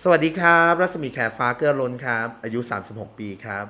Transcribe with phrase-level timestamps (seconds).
[0.00, 3.66] สวัสดีครับ รัศมีแขฟ้าเกื้อล้นครับ อายุ 36 ปีครับ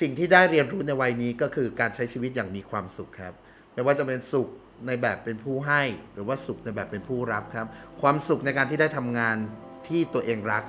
[0.00, 3.32] สิ่งที่ได้เรียนรู้ในวัยนี้ก็คือการใช้ชีวิตอย่างมีความสุขครับ
[3.74, 4.48] ไม่ว่าจะเป็นสุข
[4.86, 7.66] ในแบบเป็นผู้ให้ หรือว่าสุขในแบบเป็นผู้รับครับ
[8.02, 9.36] ความสุขในการที่ได้ทำงาน
[9.88, 10.64] ที่ตัวเองรัก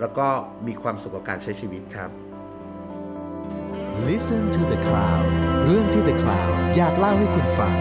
[0.00, 0.26] แล้วก็
[0.66, 2.10] มีความสุขกับการใช้ชีวิตครับ
[4.08, 5.26] Listen to the Cloud
[5.64, 7.74] เรื่องที่ The Cloud อยากเล่าให้คุณฟัง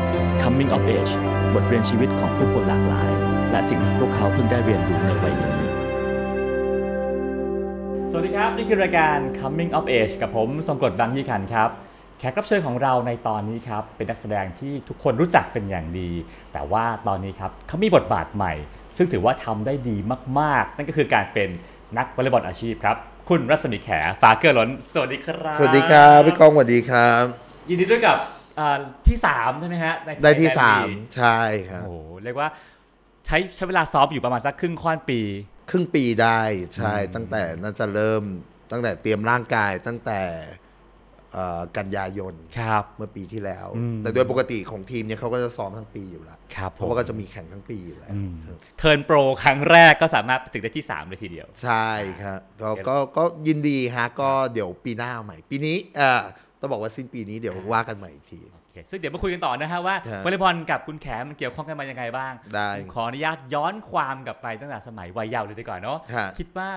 [0.44, 1.14] Coming of Age
[1.54, 3.10] บทเรียนชีวิตของผู้คนหลากหลาย
[3.52, 5.61] และสิ่งที่พวกเขาเพิ่งได้เรียนรู้ในวัยนี้
[8.14, 11.70] สวัสดีครับ นี่คือรายการ Coming of Age กับผมทรงกรดบางยี่ขันครับ
[12.20, 16.10] แขกรับเชิญของเราในตอนนี้ครับ เป็นนักแสดงที่ทุกคนรู้จักเป็นอย่างดี
[16.54, 18.54] แต่ว่าตอนนี้ครับเขามีบทบาทใหม่
[18.98, 19.98] ซึ่งถือว่าทำได้ดี
[20.40, 21.50] มาก ๆ นั่นก็คือการเป็น
[21.98, 22.96] นักวอลเลย์บอลอาชีพครับ
[23.30, 23.90] คุณรัศมีแข
[24.22, 27.24] ฟ้าเกลือล้น สวัสดีครับ สวัสดีครับพี่ก้องสวัสดีครับ
[27.70, 28.18] ยินดีด้วยกับ
[28.60, 32.48] อ่าที่3ใช่ไหมฮะในได้ที่ในสามปีใช่ครับ โอ้โหเรียกว่า
[33.26, 35.20] ใช้ใช้เวลาซ้อมอยู่ประมาณสักครึ่งค่อนปี
[35.72, 36.42] ครึ่งปีได้
[36.76, 38.24] ใช่ตั้งแต่น่าจะเริ่ม
[38.72, 40.22] ตั้งแต่เตรียมร่างกายตั้งแต่
[41.34, 48.14] เอ่อกันยายนครับเมื่อปีที่แล้วอืมแต่โดยปกติของทีมเนี่ยเขาก็จะซ้อมทั้งปีอยู่แล้วครับเพราะว่าก็จะมีแข่งทั้งปีอยู่แล้ว
[48.78, 51.90] เทิร์นโปรครั้งแรกก็สามารถไปถึงได้ที่ 3 เลยทีเดียว ใช่
[52.22, 56.22] ครับก็ก็ก็ยินดีฮะก็เดี๋ยวปีหน้าเอาใหม่ ปีนี้เอ่อ
[56.60, 66.70] ต้องบอกว่าสิ้นปีนี้เดี๋ยวว่ากันใหม่อีกทีโอเคซึ่งเดี๋ยวมาคุยกันต่อนะฮะว่าครับวอลเลย์บอลกับคุณแขมันเกี่ยวข้องกันมายังไงบ้าง ได้ผมขออนุญาตย้อนความกลับไปตั้งแต่สมัยวัยเยาว์เลยดีกว่าเนาะครับคิดว่า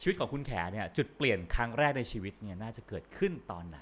[0.00, 3.78] ชีวิตของคุณแขเนี่ยจุดเปลี่ยนครั้งแรกในชีวิตเนี่ยน่าจะเกิดขึ้นตอนไหน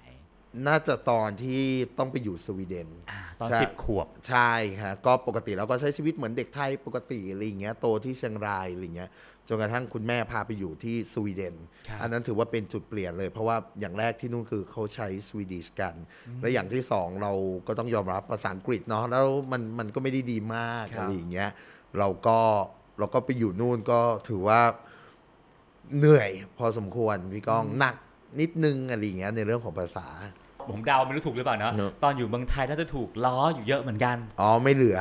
[0.69, 1.63] น่าจะตอนที่
[1.99, 4.53] ต้องไปอยู่สวีเดนอาตอนใช่สิบขวบ ใช่
[4.83, 9.11] ฮะก็ปกติเราก็ใช้ชีวิตเหมือนเด็กไทยปกติอะไรอย่างเงี้ยโตที่เชียงรายอะไรอย่างเงี้ย
[9.49, 11.55] จนกระทั่งคุณแม่พาไปอยู่ที่สวีเดน
[11.89, 15.95] ครับ อันนั้นถือว่าเป็นจุดเปลี่ยนเลย เพราะว่าอย่างแรกที่นู่นคือเขาใช้สวีดิชกัน
[16.41, 17.33] และอย่างที่สองเรา
[17.67, 21.51] ก็ต้องยอมรับภาษาอังกฤษเนาะแล้วมันมันก็ไม่ได้ดีมากครับอะไรอย่างเงี้ย
[21.99, 22.39] เราก็
[22.99, 24.61] เราก็ไปอยู่นู่นก็ถือว่า
[25.97, 27.95] เหนื่อยพอสมควรพี่ก้องหนัก
[28.41, 30.09] นิดนึงอะไรอย่างเงี้ยในเรื่องของภาษา
[30.71, 34.99] ผมเดาไม่รู้ถูกหรือเปล่าเนาะเนอะตอนอยู่เมืองไทยน่าจะถูกล้ออยู่เยอะเหมือนกัน อ๋อไม่เหลือ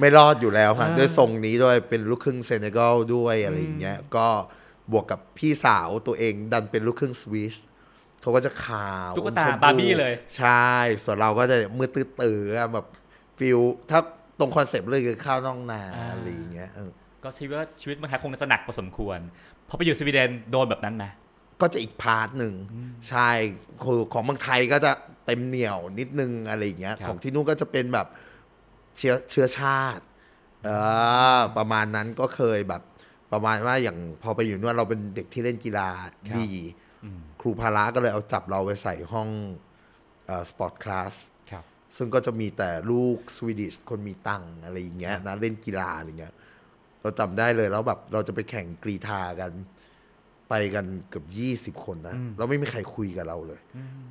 [0.00, 4.26] ไม่รอดอยู่แล้วฮะด้วยทรงนี้ด้วยเป็นลูกครึ่งเซเนกัลด้วยอะไรอย่างเงี้ยก็
[4.92, 7.56] บวกกับพี่สาวตัวเองดันเป็นลูกครึ่งสวิส
[8.22, 10.68] เขาก็จะขาวตุ๊กตาชมพูบาร์บี้เลย ใช่
[11.04, 12.86] ส่วนเราก็จะมืดตื้อๆอะแบบ
[13.38, 13.58] feel
[13.90, 14.00] ถ้า
[14.38, 16.90] ตรงคอนเซปต์เลยคือข้าวนอกนาอะไรอย่างเงี้ยเออ
[17.24, 19.18] ก็ชีวิตว่าชีวิตเมืองไทยคงจะหนักพอสมควร
[19.68, 21.04] พอไปอยู่สวีเดนโดนแบบนั้นไหม
[21.62, 22.54] ก็จะอีก part หนึ่ง
[23.08, 23.28] ใช่
[23.82, 24.92] คือของเมืองไทยก็จะ
[25.26, 28.06] เต็มเหนียวนิดนึงอะไรอย่างเงี้ยครับของที่นู่นก็จะเป็นแบบ
[28.96, 30.04] เชื้อเชื้อชาติ
[30.64, 30.70] เอ
[31.38, 32.82] อประมาณนั้นก็เคยแบบ
[33.32, 35.88] ประมาณว่าอย่างพอไปอยู่นู่นเราเป็นเด็กที่เล่นกีฬา
[36.38, 36.50] ดี
[37.40, 39.28] ครูพละก็เลยเอาจับเราไปใส่ห้อง
[40.48, 41.14] sport class
[41.50, 41.64] ครับ
[41.96, 46.34] ซึ่งก็จะมีแต่ลูก Swedish คนมีตังค์อะไรอย่างเงี้ยนะเล่นกีฬาอะไรเงี้ย
[47.02, 49.50] เราจำได้เลยแล้วแบบเราจะไปแข่งกรีธากัน
[50.50, 53.60] ไปกันเกือบยี่สิบคนนะเราไม่มีใครคุยกับเราเลย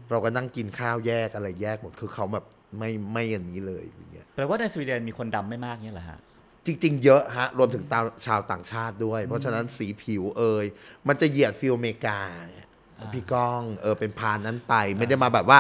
[0.10, 2.46] เราก็นั่งกินข้าวแยกอะไรแยกหมดคือเขาแบบ
[2.78, 6.20] ไม่ไม่อย่างนี้เลยอย่างเงี้ยแปลว่าในสวีเดนมีคนดำไม่มากเนี่ยเหรอฮะ
[6.66, 10.66] จริง ๆ เยอะฮะ รวมถึงตามชาวต่างชาติด้วย เพราะฉะนั้นสีผิวเอย
[11.08, 12.20] มันจะเหยียด feel อเมริกา
[12.50, 12.68] เนี่ย
[13.14, 15.60] พี่ก้องเออประมาณนั้นไป ไม่ได้มาแบบว่า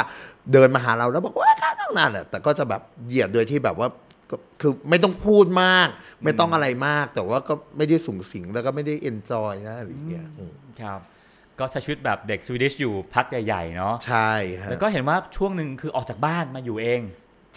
[0.53, 4.08] เดินมาหาเราแล้วบอกว่าข้าวต้องนานอะแต่ก็จะแบบเหยียดโดยที่แบบว่าก็
[4.61, 5.87] คือไม่ต้องพูดมาก
[6.23, 10.99] ไม่ต้องอะไรมาก แต่ว่าก็ไม่ได้สุงสิงแล้วก็ไม่ได้ enjoy นะอะไรอย่างเงี้ยอืมครับ
[11.59, 14.31] ก็ใช้ชีวิตแบบเด็ก Swedish อยู่พักใหญ่ๆเนาะใช่
[14.61, 17.01] ฮะแล้วก็เห็นว่าช่วงหนึ่งคือออกจากบ้านมาอยู่เอง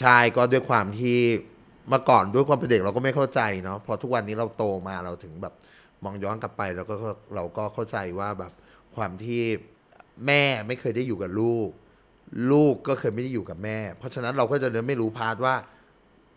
[0.00, 1.18] ใช่ก็ด้วยความที่
[1.88, 5.54] เมื่อก่อนด้วยความเป็นเด็กเราก็ไม่เข้าใจเนาะพอทุกวันนี้เราโตมาเราถึงแบบ
[6.04, 6.94] มองย้อนกลับไปเราก็
[7.34, 8.52] เราก็เข้าใจว่าแบบ
[8.96, 9.42] ความที่
[10.26, 11.68] แม่ไม่เคยได้อยู่กับลูก
[12.52, 15.54] ลูกก็เคยไม่ได้อยู่กับแม่ เพราะฉะนั้นเราก็จะเลยไม่รู้ part ว่า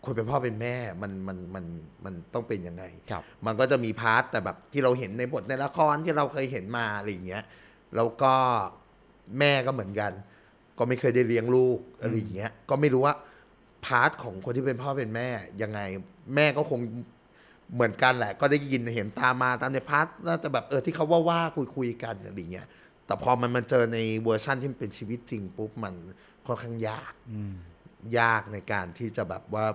[0.04, 1.64] คนเป็นพ่อเป็นแม่มันมันมัน
[2.04, 7.44] มันต้องเป็นยังไง ครับ มันก็จะมี part แต่แบบที่เราเห็นในบทในละครที่เราเคยเห็นมาอะไรอย่างเงี้ย
[7.96, 8.32] แล้วก็
[9.38, 10.12] แม่ก็เหมือนกัน
[10.78, 13.14] ก็ไม่เคยได้เลี้ยงลูกอะไรอย่างเงี้ยก็ไม่รู้ว่า
[13.86, 15.28] part ของคนที่เป็นพ่อเป็นแม่
[15.62, 15.80] ยังไง
[16.34, 16.80] แม่ก็คง
[17.74, 22.66] เหมือนกันแหละ ก็ได้ยินเห็นตามมาตามใน part น่าจะแบบเออที่เขาว่าว่าคุยคุยๆกันอะไรอย่างเงี้ย
[23.06, 25.94] แต่พอมันมันเจอในเวอร์ชั่นที่มันเป็นชีวิตจริงปุ๊บมัน
[26.46, 27.12] ค่อนข้างยาก
[28.18, 29.66] ยากในการที่จะแบบว่า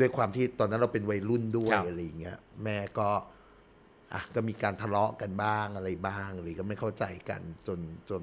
[0.00, 3.08] ด้วยความที่ตอนนั้นเราเป็นวัยรุ่นด้วยครับอะไรอย่างเงี้ยแม่ก็
[4.12, 7.78] อะก็มีการทะเลาะกันบ้างอะไรบ้างหรือก็ไม่เข้าใจกันจน
[8.10, 8.22] จน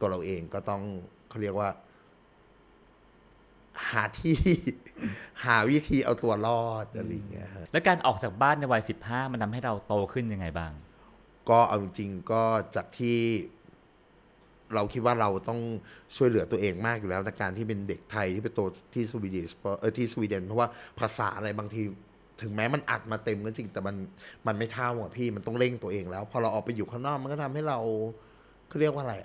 [0.00, 0.82] ตัวเราเองก็ต้อง
[1.28, 1.70] เขาเรียกว่า
[3.90, 4.36] หาที่
[5.44, 10.72] หาวิธีเอาตัวรอดอะไรอย่างเงี้ยฮะแล้วการออกจากบ้านในวัย15มันทำให้เราโตขึ้นยังไงบ้าง
[11.50, 12.42] ก็เอาจริงๆก็
[12.74, 13.18] จากที่
[14.74, 15.60] เราคิดว่าเราต้อง
[16.16, 18.60] ช่วยเหลือตัวเองมากอยู่แล้วในการที่เป็นเด็กไทยที่ไปโต
[18.94, 19.46] ที่สวีเดน
[19.80, 20.68] เออที่สวีเดนเพราะว่า
[21.00, 21.82] ภาษาอะไรบางที
[22.42, 23.96] ถึงแม้มันอัดมาเต็มก็จริงแต่มัน
[24.46, 27.78] มันไม่เท่าอะพี่มันต้องเร่งตัวเองแล้ว พอเราออกไปอยู่ข้างนอกมันก็ทำให้เรา
[28.68, 29.16] เขาเรียกว่าอะไร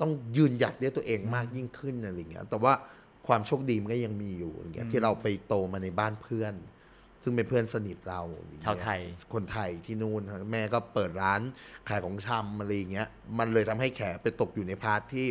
[0.00, 2.72] ต้องยืนหยัดด้วยตัวเองมากยิ่งขึ้นอะไรเงี้ยแต่ว่า
[3.26, 6.54] ความโชคดีมันก็ยังมีอยู่อย่างเงี้ยที่เราไปโตมาในบ้านเพื่อน
[7.24, 9.00] ซึ่งเป็นเพื่อนสนิทเราอย่างเงี้ยชาวไทย
[9.34, 10.20] คนไทยที่นู่น
[10.52, 11.40] แม่ก็เปิดร้าน
[11.88, 15.26] ขายของชำอะไรอย่างเงี้ย มันเลยทำให้แขไปตกอยู่ใน part ที่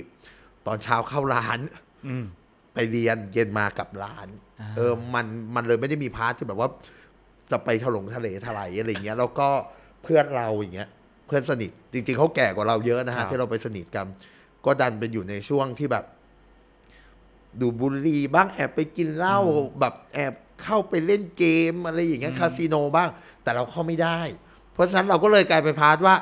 [0.67, 1.59] ตอนเช้าเข้าร้าน
[2.07, 2.25] อืม
[2.73, 4.27] ไปเรียนเย็นมากลับร้าน
[4.61, 5.25] อ่า เออมัน
[5.55, 6.69] มันเลยไม่ได้มี part ที่แบบว่า
[7.51, 9.47] จะไปถลงทะเลทลายอะไรอย่างเงี้ย แล้วก็
[10.03, 10.89] เพื่อนเราอย่างเงี้ย
[11.27, 14.07] เพื่อนสนิท จริง ๆเขาแก่กว่าเราเยอะนะครัฮะบ ที่เราไปสนิทกัน
[14.65, 16.05] ก็ดันเป็นอยู่ในช่วงที่แบบ
[17.61, 19.39] ดูดบุหรี่บ้างแอบไปกินเหล้า
[19.79, 20.33] แบบแอบ
[20.63, 23.09] เข้าไปเล่นเกมอะไรอย่างเงี้ยคาสิโนบ้าง
[23.43, 24.19] แต่เราเข้าไม่ได้
[24.73, 26.15] เพราะฉะนั้นเราก็เลยกลายเป็น part ว่า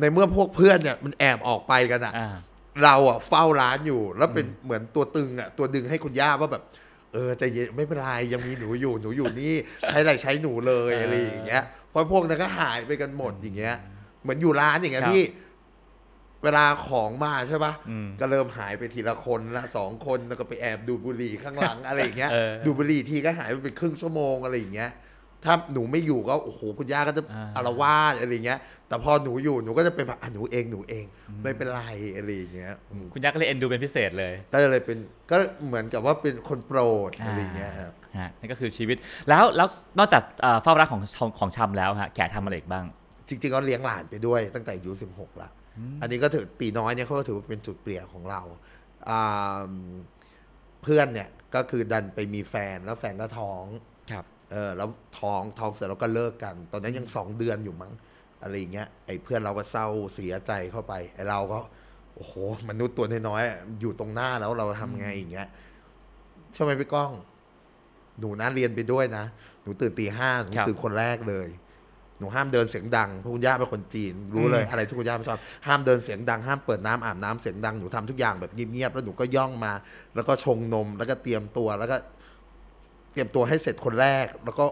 [0.00, 2.28] ในเมื่อพวกเพื่อนเนี่ยมันแอบออกไปกันอะอ่า
[2.84, 6.62] เราอะเฝ้าร้านอยู่ แล้วเป็นเหมือนตัวตึงอะตัวดึงให้คุณย่าว่าแบบ
[7.12, 9.54] เออใจเย็นไม่เป็นไรยังมีหนูอยู่หนูอยู่นี่
[9.86, 13.76] ใช้อะไรใช้หนูเลยเออออะไรอย่างเงี้ยเพราะพวกนั้นก็หายไปกันหมดอย่างเงี้ย
[14.22, 15.24] เหมือนอยู่ร้านอย่างเงี้ยครับพี่
[16.44, 24.90] เวลาของมาใช่ปะอืมก็เริ่มหายไปทีละคนละสองคนแล้วก็ไปแอบดูดบุหรี่ข้างหลังอะไรอย่างเงี้ยเออดูดบุหรี่ทีก็หายไปเป็นครึ่งชั่วโมงอะไรอย่างเงี้ย
[25.44, 28.58] ถ้าหนูไม่อยู่ก็โอ้โหคุณย่าก็จะอ่าอารวาสอะไรอย่างเงี้ย
[28.88, 31.04] แต่พอหนูอยู่หนูก็จะเป็นแบบอะหนูเองหนูเอง
[31.42, 31.82] ไม่เป็นไร
[32.16, 34.98] อะไรอย่างเงี้ยอืมคุณย่าก็เลยเอ็นดูเป็นพิเศษเลย ก็เลยเป็น
[35.30, 35.36] ก็
[35.66, 38.96] เหมือนกับว่าเป็นคนโปรดอะไรอย่างเงี้ยครับฮะนี่ก็คือชีวิต
[39.28, 39.68] แล้วแล้ว
[39.98, 42.84] นอกจากเอ่อเฝ้ารักของของของชำแล้วฮะแขทำอะไรอีกบ้าง
[43.28, 45.48] จริงๆก็เลี้ยงหลานไปด้วยตั้งแต่อายุสิบหกละ
[46.00, 48.42] อันนี้ก็ถือตีน้อยเนี่ยเขาก็ถือว่าเป็นจุดเปลี่ยนของเรา
[49.08, 49.68] อ่า
[50.82, 53.64] เพื่อนเนี่ยก็คือดันไปมีแฟนแล้วแฟนก็ท้อง
[54.12, 54.88] ครับเออแล้ว
[55.20, 57.92] ท้องท้องเสร็จแล้วก็เลิกกัน ตอนนั้นยังสองเดือนอยู่มั้ง
[58.42, 61.58] อะไรอย่างเงี้ยไอ้เพื่อนเราก็เศร้าเสียใจเข้าไปไอ้เราก็
[62.14, 62.34] โอ้โห
[62.70, 65.48] มนุษย์ตัวน้อยๆอยู่ตรงหน้าแล้วเราทำไงอย่างเงี้ย
[66.54, 67.12] ใช่ไหมพี่ก้อง
[68.18, 69.24] หนูนะเรียนไปด้วยนะ
[69.62, 71.48] หนูตื่นตีห้าหนูครับตื่นคนแรกเลย
[72.18, 79.72] หนูห้ามเดินเสียงดังเพราะคุณย่าเป็นคนจีน รู้เลยอะไรที่คุณย่าไม่ชอบห้ามเดินเสียงดังห้ามเปิดน้ำอาบน้ำเสียงดังหนูทำทุกอย่างแบบเงียบๆแล้วหนูก็ย่องมา
[80.14, 81.96] แล้วก็ชงนมแล้วก็เตรียมตัวแล้วก็
[83.12, 84.64] เตรียมตัวให้เสร็จคนแรก แล้วก็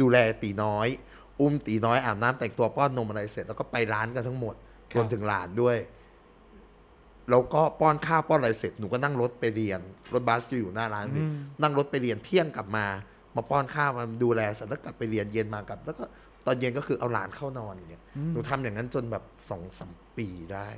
[0.00, 0.88] ดูแลตีน้อย
[1.40, 4.54] อุ้มตีน้อยอาบน้ำแต่งตัวป้อนนมอะไรเสร็จ แล้วก็ไปร้านกันทั้งหมด
[4.92, 5.76] ครับรวมถึงหลานด้วย
[7.30, 9.80] แล้วก็ป้อนข้าวป้อนอะไรเสร็จหนูก็นั่งรถไปเรียน
[10.12, 11.24] รถบัสจะอยู่หน้าร้านพี่
[11.62, 12.86] นั่งรถไปเรียนเที่ยงกลับมา
[13.36, 16.04] มาป้อนข้าวมาดูแลเสร็จแล้วกลับไปเรียนเย็นมากลับ แล้วก็
[16.46, 18.02] ตอนเย็นก็คือเอาหลานเข้านอนอย่างเงี้ย
[18.32, 20.68] หนูทำอย่างนั้นจนแบบสองสามปีได้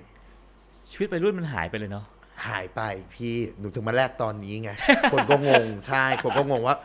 [0.91, 2.05] ชีวิตวัยรุ่นมันหายไปเลยเนาะ
[2.49, 2.81] หายไป
[3.14, 4.70] พี่หนูถึงมาแรกตอนนี้ไง
[5.12, 6.76] คนก็งงใช่คนก็งงว่า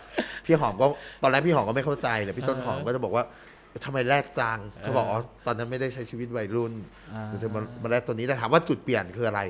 [0.45, 0.85] พี่หอมก็
[1.21, 3.23] ตอนแรกพี่หอมก็ไม่เข้าใจเลยพี่ต้นหอมก็จะบอกว่า
[3.85, 6.73] ทำไมแรกจังเขาบอกอ๋อตอนนั้นไม่ได้ใช้ชีวิตวัยรุ่น
[7.13, 9.41] อ่าหนูถึงมามาแรกตัวนี้แต่ถามว่าจุดเปลี่ยนคืออะไร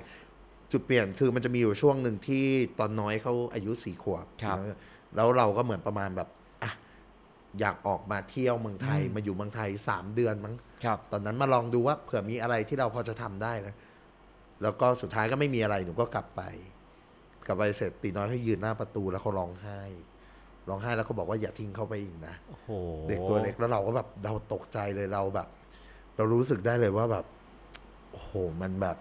[0.71, 2.45] จุดเปลี่ยนคือมันจะมีอยู่ช่วงหนึ่งที่
[2.79, 4.57] ตอนน้อยเขาอายุสี่ขวบครับ
[5.15, 6.29] แล้วเราก็เหมือนประมาณแบบ
[7.57, 13.75] อะอยากออกมาเที่ยวเมืองไทยมาอยู่เมืองไทยสามเดือนมั้งครับตอนนั้นมาลองดูว่าเผื่อมีอะไรที่เราพอจะทำได้นะ
[14.61, 16.41] แล้วก็สุดท้ายก็ไม่มีอะไรหนูก็กลับไป
[17.45, 19.81] กลับไปเสร็จตีน้อยเขายืนหน้าประตูแล้วเขาร้องไห้
[20.69, 22.69] ร้องไห้แล้วเขาบอกว่าอย่าทิ้งเขาไปอีกนะโอ้โห
[23.09, 25.47] เด็กตัวเล็กแล้วเราก็แบบเราตกใจเลยเราแบบ
[26.15, 27.25] เรารู้สึกได้เลยว่าแบบ
[28.11, 28.31] โอ้โห
[28.61, 28.97] มันแบบ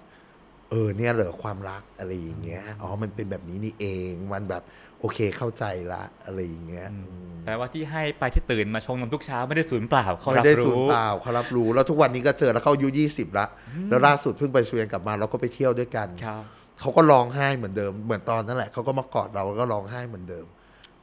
[0.71, 4.63] เออเนี่ยเหรอความรักอะไรอย่างเงี้ยอ๋อมันเป็นแบบนี้นี่เอง มันแบบ
[5.01, 6.99] โอเคเข้าใจละอะไรอย่างเงี้ยอื
[7.33, 13.47] มแปลว่าที่ให้ไปที่ตื่นมาชงนมทุกเช้าไม่ได้สูญเปล่าเขาไม่รับได้สูญรู้เปล่าเขารับรู้ แล้วทุกวันนี้ก็เจอแล้วเขาอายุยี่สิบละ
[13.89, 16.43] แล้วล่าสุดเพิ่งไปสวีเดนกลับมาเราก็ไปเที่ยวด้วยกันครับ
[16.81, 20.47] เขาก็ร้องไห้เหมือนเดิม เหมือนตอนนั้นแหละเขาก็มากอดเราแล้วก็ร้องไห้เหมือนเดิม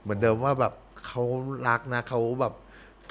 [0.04, 0.74] เหมือนเดิมว่าแบบ
[1.08, 1.24] เขา
[1.68, 2.54] รักนะเขาแบบ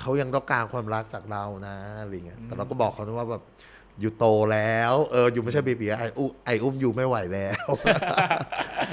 [0.00, 3.42] เขายังต้องการความรักจากเรานะอะไรเงี้ยแต่เราก็บอกเขาว่าแบบ
[4.00, 7.66] อยู่โตแล้วเอออยู่ไม่ใช่เบบีไออุ้มไออุ้มอยู่ไม่ไหวแล้ว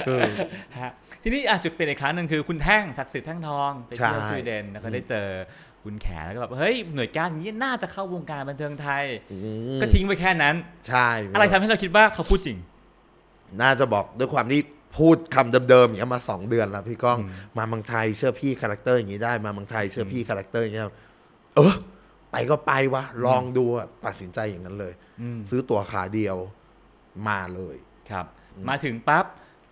[0.06, 0.30] เออ
[0.78, 0.92] ฮะ
[1.22, 5.26] ทีนี้อะจุดเปลี่ยนอีกครั้งหนึ่งคือคุณแท่งศักดิ์สิทธิ์แท่งทองไปเที่ยวใช่สวีเดนแล้วก็ได้เจอ
[5.84, 9.36] คุณแขแล้วก็แบบเฮ้ยหน่วยก้านนี้น่าจะเข้าวงการบันเทิงไทยอื
[9.76, 10.54] มก็ทิ้งไว้แค่นั้น
[10.88, 12.58] ใช่ อะไรทำให้เราคิดว่าเขาพูดจริง
[13.60, 14.60] น่าจะบอกด้วยความที่
[14.98, 17.18] พูดคำเดิมๆอย่างเงี้ยมาสองเดือนแล้วพี่ก้อง
[17.58, 20.86] มาเมืองไทยเชื่อพี่ character อย่างนี้ได้มาเมืองไทยเชื่อพี่ character อย่างเงี้ย
[21.56, 21.74] เออ
[22.32, 26.36] ไปก็ไปวะลองดูอะตัดสินใจอย่างนั้นเลยอืมซื้อตั๋วขาเดียว
[27.28, 27.76] มาเลย
[28.10, 28.26] ครับ
[28.68, 29.24] มาถึงปั๊บ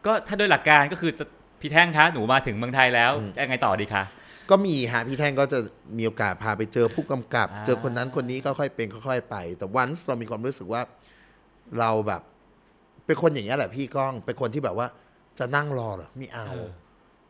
[0.07, 1.25] ก็ถ้าโดยหลักการก็คือจะ
[1.61, 3.13] พี่แท่งคะหนูมาถึงเมืองไทยแล้ว
[3.43, 4.05] ยังไงต่อดีคะ
[4.51, 5.59] ก็มีฮะพี่แท่งก็จะ
[5.99, 10.83] มีโอกาสพาไปเจอผู้กำกับอ่าเจอคนนั้นคนนี้ก็ค่อยเป็นค่อยๆไป แต่วันเรามีความรู้สึกว่า
[11.79, 12.23] เราแบบ
[13.07, 14.87] เป็นคนอย่างเงี้ยแหละพี่ก้องเป็นคนที่แบบว่า
[15.39, 16.71] จะนั่งรอเหรอไม่เอาเออ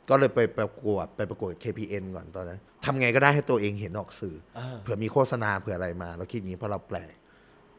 [0.09, 7.13] ก็เลยไปประกวดไปประกวด KPN ก่อนตอนนั้นทำไงก็ได้ให้ตัวเองเห็นออกสื่อเออเผื่อมีโฆษณาเผื่ออะไรมาเราคิดอย่างนี้เพราะเราแปลก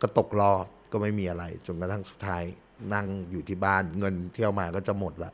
[0.02, 2.44] ก็ตกรอบก็ไม่มีอะไรจนกระทั่งสุดท้าย
[2.94, 5.32] นั่งอยู่ที่บ้านเงินเที่ยวมาก็จะหมดละ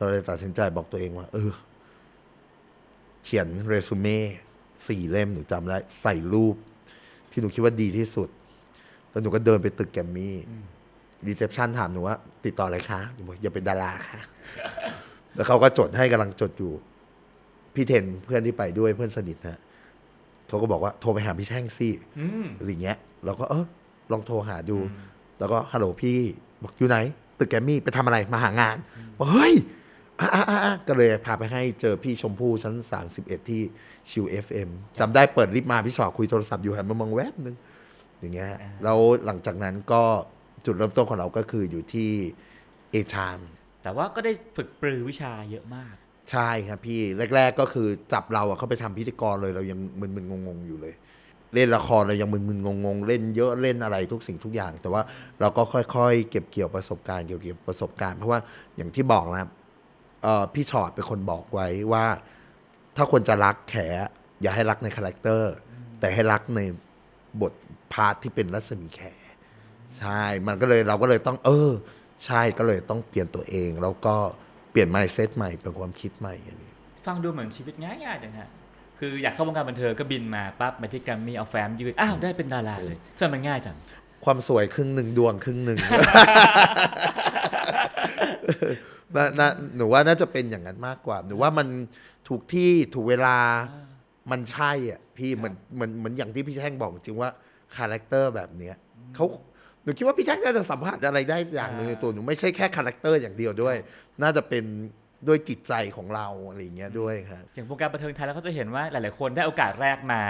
[0.00, 1.52] เราเลยตัดสินใจบอกตัวเองว่า เออ
[3.24, 4.18] เขียนเรซูเม่
[4.86, 6.56] สี่เล่มหนูจำได้ใส่รูป
[7.30, 8.28] ที่หนูคิดว่าดีที่สุด
[9.10, 10.36] แล้วหนูก็เดินไปตึกแกรมมี่
[11.26, 14.20] reception ถามหนูว่า ติดต่ออะไรคะหนูบอกอยากเป็นดาราค่ะ
[15.34, 16.72] แล้วเขาก็จดให้กำลังจดอยู่
[17.74, 19.58] พี่เทนเพื่อนที่ไปด้วยเพื่อนสนิทนะ
[20.48, 21.88] เขาก็บอกว่าโทรไปหาพี่แท่งสิ
[22.58, 23.64] อะไรเงี้ยเราก็เออ
[24.12, 24.78] ลองโทรหาดู
[25.38, 26.18] แล้วก็ฮัลโหลพี่
[26.62, 26.96] บอกอยู่ไหน
[27.38, 28.76] ตึกแกรมมี่ไปทำอะไรมาหางาน
[29.18, 29.79] บอกเฮ้ยอะอะอะอะ
[30.88, 32.74] ก็เลยพาไปให้เจอพี่ชมพู่ชั้น
[33.12, 33.62] 31 ที่
[34.10, 37.56] ชิว FM จำได้เปิดลิฟต์มาพี่ชอคุยโทรศัพท์อยู่หันมามองแวบนึง
[38.20, 38.52] อย่างเงี้ย
[38.84, 40.02] แล้วหลังจากนั้นก็
[40.64, 42.10] จุดเริ่มต้นของเราก็คืออยู่ที่
[42.90, 43.38] เอชาม
[43.82, 45.94] แต่ว่าก็ได้ฝึกปรือวิชาเยอะมาก
[46.30, 47.00] ใช่ครับพี่
[47.34, 50.94] แรก ๆ ก็คือจับเราอะเข้าไปทำพิธีกรเลยเรายังมึนๆงงๆอยู่เลย
[51.54, 55.02] เล่นละครเรายังมึนๆงงๆ เล่นเยอะเล่นอะไรทุกสิ่งทุกอย่าง แต่ว่า
[55.40, 58.40] เราก็ค่อยๆ เก็บเกี่ยวประสบการณ์เก็บเกี่ยวประสบการณ์ เพราะว่า
[58.76, 59.59] อย่างที่บอกนะครับเอ่อ
[60.54, 62.06] พี่ชอตเป็นคนบอกไว้ว่า
[62.96, 63.74] ถ้าคนจะรักแข
[64.42, 65.52] อย่าให้รักใน character
[66.00, 66.60] แต่ให้รักใน
[67.40, 67.52] บท
[67.92, 69.00] part ที่เป็นรัศมีแข
[69.98, 71.70] ใช่ มันก็เลยเราก็เลยต้อง เออ
[72.26, 74.14] ใช่ก็เลยต้องเปลี่ยนตัวเอง แล้วก็
[74.70, 76.72] เปลี่ยน mindset ใหม่เป็นความคิดใหม่อันนี้
[77.06, 78.48] ฟังดูเหมือนชีวิตง่ายๆจังฮะ
[78.98, 83.76] คืออยากเข้าวงการบันเทิงก็บินมาปั๊บมาที่แกรมมี่เอาแฟ้มยืนอ้าวได้เป็นดาราเลยทำไมมันง่ายจัง
[84.24, 85.78] ความสวยครึ่งหนึ่งดวงครึ่งหนึ่ง
[89.16, 91.68] น่าน่าหนูว่าน่าจะเป็นอย่างนั้นมากกว่า หนูว่ามัน
[92.28, 93.36] ถูกที่ถูกเวลา
[94.30, 97.30] มันใช่อะพี่เหมือนเหมือนเหมือนอย่างที่พี่แท่งบอกจริงว่า
[97.76, 98.76] character แบบเนี้ย
[99.14, 99.26] เขา
[99.82, 103.76] หนูคิดว่าพี่แท่งน่าจะสัมผัสอะไรได้อย่างหนึ่งในตัวหนูไม่ใช่แค่ character อย่างเดียวด้วย
[104.22, 104.64] น่าจะเป็น
[105.28, 110.20] ด้วยจิตใจของเราอะไรอย่างเงี้ยด้วยครับอย่างวงการบันเทิงไทยแล้วก็จะเห็นว่าหลาย ๆ คนได้โอกาสแรกมา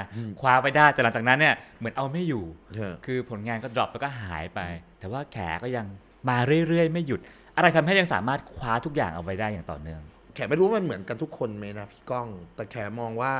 [0.40, 2.44] คว้าไปได้แต่หลังจากนั้นเนี่ยเหมือนเอาไม่อยู่
[2.76, 4.60] เออคือผลงานก็ drop แล้วก็หายไป
[5.00, 5.87] แต่ว่าแขก็ยัง
[6.28, 6.37] มา
[6.68, 7.20] เรื่อย ๆ ไม่หยุด
[7.61, 10.02] อะไรทำให้ยังสามารถคว้าทุกอย่างเอาไว้ได้อย่างต่อเนื่อง
[10.35, 13.33] แขไม่รู้ว่ามันเหมือนกันทุกคนไหมนะพี่ก้อง แต่แขมองว่า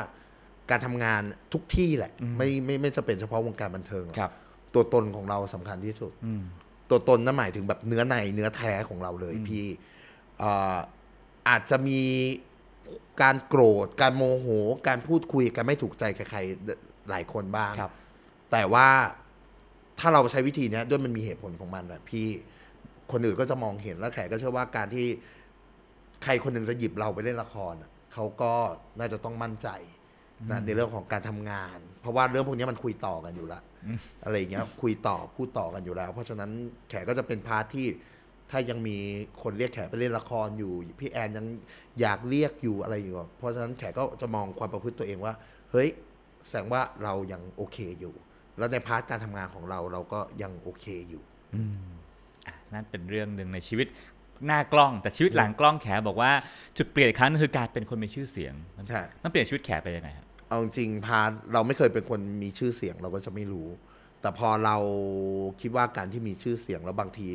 [0.71, 1.23] การทำงาน
[1.53, 4.31] ทุกที่แหละ ไม่ไม่ไม่จะเป็นเฉพาะวงการบันเทิงหรอกครับ
[4.75, 6.43] ตัวตนของเราสำคัญที่สุดอืม
[6.91, 9.67] ตัวตนนั่นหมายถึงแบบเนื้อในเนื้อแท้ของเราเลยพี่
[10.39, 10.77] เอ่อ
[11.49, 12.01] อาจจะมี
[13.23, 14.47] การโกรธ การโมโห
[14.89, 17.93] การพูดคุยกันไม่ถูกใจใครๆหลายคนบ้างครับ
[18.53, 18.89] แต่ว่า
[19.99, 22.27] ถ้าเราใช้วิธีเนี้ยด้วยมันมีเหตุผลของมันแหละพี่
[23.13, 25.07] คนอื่นก็จะมองเห็นแล้วแขกก็เชื่อว่าการที่
[26.25, 28.53] ใครคนหนึ่งจะหยิบเราไปเล่นละครอะเขาก็
[28.99, 29.69] น่าจะต้องมั่นใจ
[30.51, 33.61] นะในเรื่องของการทำงาน เพราะว่าเรื่องพวกนี้มันคุยต่อกันอยู่ละ
[34.25, 36.51] อะไรอย่างเงี้ยคุยต่อพูดต่อกันอยู่แล้ว เพราะฉะนั้น
[36.89, 37.87] แขก็จะเป็น part ที่
[38.51, 38.97] ถ้ายังมี
[39.43, 41.47] คนเรียกแขไปเล่นละครอยู่ พี่แอนยัง
[42.01, 45.35] อยากเรียกอยู่อะไรอยู่ เพราะฉะนั้นแขก็จะมองความประพฤติตัวเองว่า
[45.71, 45.89] เฮ้ย
[46.47, 48.15] แสดงว่าเรายังโอเคอยู่
[48.59, 51.61] แล้วใน part การทำงานของเราเราก็ยังโอเคอยู่อะ
[52.75, 53.87] นั่นเป็นเรื่องหนึ่งในชีวิต
[54.47, 56.33] หน้ากล้องแต่ชีวิตหลังกล้องแขบอกว่า
[56.77, 63.69] จุดเปลี่ยนอีกครั้งนึงคือการเป็นคนมีชื่อเสียงมันใช่มันเปลี่ยนชีวิตแขไปยังไงครับเอาจริงๆ part เราไม่เคยเป็นคนมีชื่อเสียงเราก็จะไม่รู้
[64.21, 64.77] แต่พอเรา
[65.61, 67.29] คิดว่าการที่มีชื่อเสียงแล้วบางที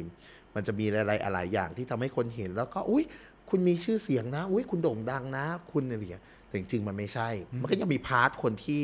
[0.56, 3.04] มันจะมีอะไรอะไรอย่างที่ทำให้คนเห็นแล้วก็อุ้ย
[3.50, 7.30] คุณมีชื่อเสียงนะ อุ้ยคุณโด่งดังนะ คุณอะไรอย่างเงี้ยแต่จริงๆมันไม่ใช่
[7.62, 8.82] มันก็ยังมี part คนที่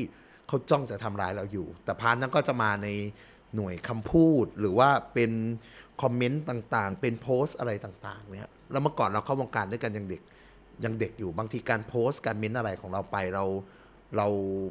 [0.47, 2.87] เขาจ้องจะทำร้ายเราอยู่ แต่พาร์ทนั้นก็จะมาใน
[3.55, 5.31] หน่วยคำพูดหรือว่าเป็น
[6.01, 10.21] คอมเมนต์ต่างๆ เป็นโพสต์อะไรต่างๆเนี่ยแล้วเมื่อก่อนเราเข้าวงการด้วยกันยังเด็ก
[10.83, 13.45] ยังเด็กอยู่บางทีการโพสต์การเม้นต์อะไรของเราไปเรา
[14.17, 14.27] เรา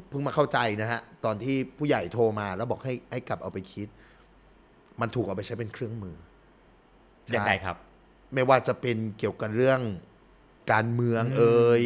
[0.09, 3.87] เพิ่งมาเข้าใจนะฮะ ตอนที่ผู้ใหญ่โทรมาแล้วบอกให้ให้กลับเอาไปคิด
[5.01, 6.15] มันถูกเอาไปใช้เป็นเครื่องมือ
[7.35, 7.75] ยังไงครับ
[8.33, 9.81] ไม่ว่าจะเป็นเกี่ยวกับเรื่อง
[10.71, 11.81] การเมืองเอ่ย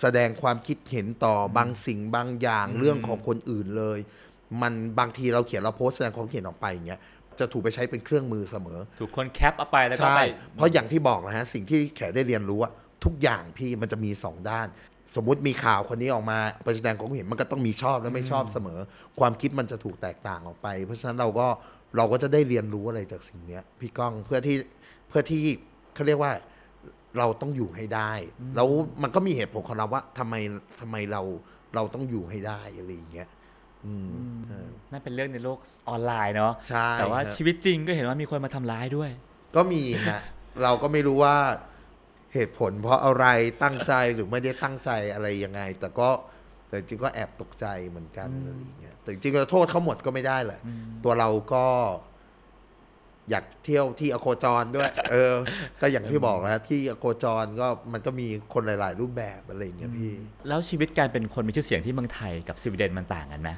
[0.00, 3.98] แสดงความคิดเห็นต่อบางสิ่งบางอย่างเรื่องของคนอื่นเลย
[4.62, 7.00] มันบางทีเราเขียนเราโพสต์แสดงความคิดเห็นออกไปอย่างเงี้ย
[7.40, 10.22] จะถูกไปใช้เป็นเครื่องมือเสมอ ถูกคนแคปเอาไปแล้วก็ใช่ ไป
[10.54, 12.70] เพราะอย่างที่บอกนะฮะสิ่งที่แขกได้เรียนรู้ว่า
[13.04, 14.66] ทุกอย่างพี่มันจะมีสองด้าน
[15.16, 18.78] สมมุติมีข่าวคนนี้ออกมาไปแสดงความเห็นมันก็ต้องมีชอบและไม่ชอบเสมอ
[19.20, 21.46] ความคิดมันจะถูกแตกต่างออกไป เพราะฉะนั้นเราก็
[21.96, 24.56] เราก็จะได้เรียนรู้อะไรจากสิ่งเนี้ยพี่ก้องเพื่อที่
[25.08, 25.42] เพื่อที่
[25.94, 26.32] เขาเรียกว่า
[27.18, 28.12] เราต้องอยู่ให้ได้
[28.56, 28.68] แล้ว
[29.02, 30.34] มันก็มีเหตุผลของเราว่าทำไม
[30.80, 31.22] ทำไมเรา
[31.74, 33.28] เราต้องอยู่ให้ได้อะไรอย่างเงี้ย
[33.86, 35.58] อืมเออนั่นเป็นเรื่องในโลก
[35.88, 39.10] ออนไลน์เนาะใช่แต่ว่าครับ ชีวิตจริงก็เห็นว่ามีคนมาทำร้ายด้วย
[39.56, 40.20] ก็มีฮะ
[40.62, 41.36] เราก็ไม่รู้ว่า
[42.34, 43.26] เหตุผลเพราะอะไร
[43.62, 46.08] ตั้งใจหรือไม่ได้ตั้งใจอะไรยังไง แต่ก็
[46.68, 50.60] แต่จริงก็แอบตกใจเหมือนกันอะไรอย่างเงี้ยแต่จริงๆเราโทษเขาหมดก็ไม่ได้แหละ
[51.04, 51.64] ตัวเราก็
[53.30, 55.34] อยากเที่ยวที่อโคจรด้วย เออ
[55.80, 60.12] ก็อย่างที่บอกแล้วที่อโคจรก็มันก็มีคนหลาย ๆ รูปแบบอะไรอย่างเงี้ยพี่
[60.48, 63.50] แล้วชีวิตการเป็นคนมีชื่อเสียงที่เมืองไทยกับสวีเดนมันต่างกันไหม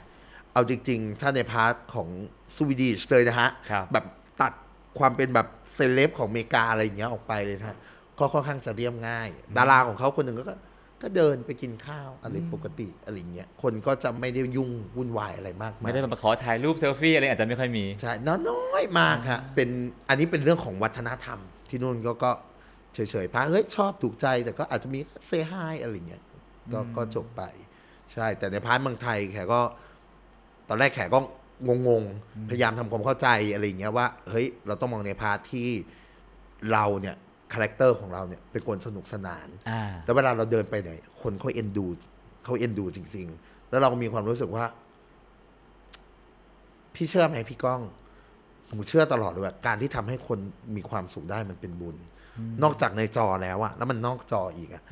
[0.52, 2.08] เอาจริง ๆ ถ้าใน part ของ
[2.56, 4.04] Swedish เลยนะฮะ ครับ แบบ
[4.42, 4.52] ตัด
[4.98, 7.78] ความเป็นแบบเซเลบของอเมริกาอะไรอย่างเงี้ยออกไปเลยนะฮะ
[8.18, 10.44] ก็ค่อนข้างจะเรียบง่าย ดาราของเขาคนหนึ่งก็
[11.02, 19.68] ก็เดินไปกินข้าวอะไรปกติอะไรเงี้ยคนก็จะไม่ได้ยุ่งวุ่นวายอะไรมากมาย ไม่ได้มาขอถ่ายรูปเซลฟี่อะไรอาจจะไม่ค่อยมี ใช่น้อยน้อยมากฮะเป็น
[20.08, 21.38] อันนี้เป็นเรื่องของวัฒนธรรม
[21.68, 22.30] ที่นู่นก็ก็
[22.94, 26.22] เฉยๆพาเฮ้ยชอบถูกใจแต่ก็อาจจะมี say hi อะไรเงี้ย
[26.72, 27.42] ก็ก็จบไป
[28.12, 29.60] ใช่แต่ใน part เมืองไทยแขก็
[30.70, 31.20] ตอนแรกแขก็
[31.88, 35.68] งงๆ พยายามทำความเข้าใจอะไรอย่างเงี้ยว่า เฮ้ย เราต้องมองใน part ที่
[36.72, 37.16] เราเนี่ย
[37.52, 40.90] character ของเราเนี่ยเป็นคนสนุกสนานอ่าแล้วเวลาเราเดินไปไหน
[41.22, 41.86] คนเขาเอ็นดู
[42.44, 44.64] เขาเอ็นดูจริง ๆ แล้วเราก็มีความรู้สึกว่า
[46.94, 47.80] พี่เชื่อไหมพี่ก้อง
[48.68, 50.38] ผมเชื่อตลอดเลยว่าการที่ทำให้คน
[50.76, 51.96] มีความสุขได้มันเป็นบุญ
[52.62, 54.82] นอกจากในจอแล้วอะแล้วมันนอกจออีกอะ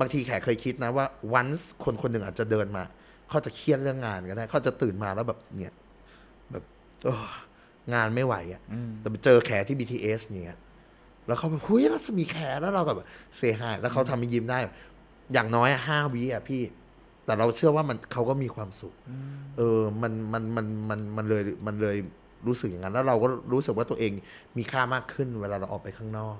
[0.00, 1.46] บางทีแขกเคยคิดนะว่าวัน
[1.84, 2.84] คนคนหนึ่งอาจจะเดินมา
[3.28, 5.74] เขาจะเครียดเรื่องงานก็ได้เขาจะตื่นมาแล้วแบบเนี่ย
[6.50, 6.64] แบบ
[7.04, 7.14] โอ้
[7.94, 8.62] งานไม่ไหวอะ
[9.00, 10.58] แต่ไปเจอแขกที่ BTS เนี่ย
[11.26, 14.58] แล้วเขาแบบหุยรัศมีแขแล้วเราก็แบบเซฮายแล้วเขาทำให้ยิ้มได้
[15.32, 16.62] อย่างน้อยอะห้าวิอะพี่
[17.24, 18.94] แต่เราเชื่อว่ามันเขาก็มีความสุข
[19.56, 21.96] เออมันมันมันมันมันเลยมันเลย
[22.46, 24.12] รู้สึกอย่างนั้น แล้วเราก็รู้สึกว่าตัวเอง
[24.56, 26.38] มีค่ามากขึ้น เวลาเราออกไปข้างนอก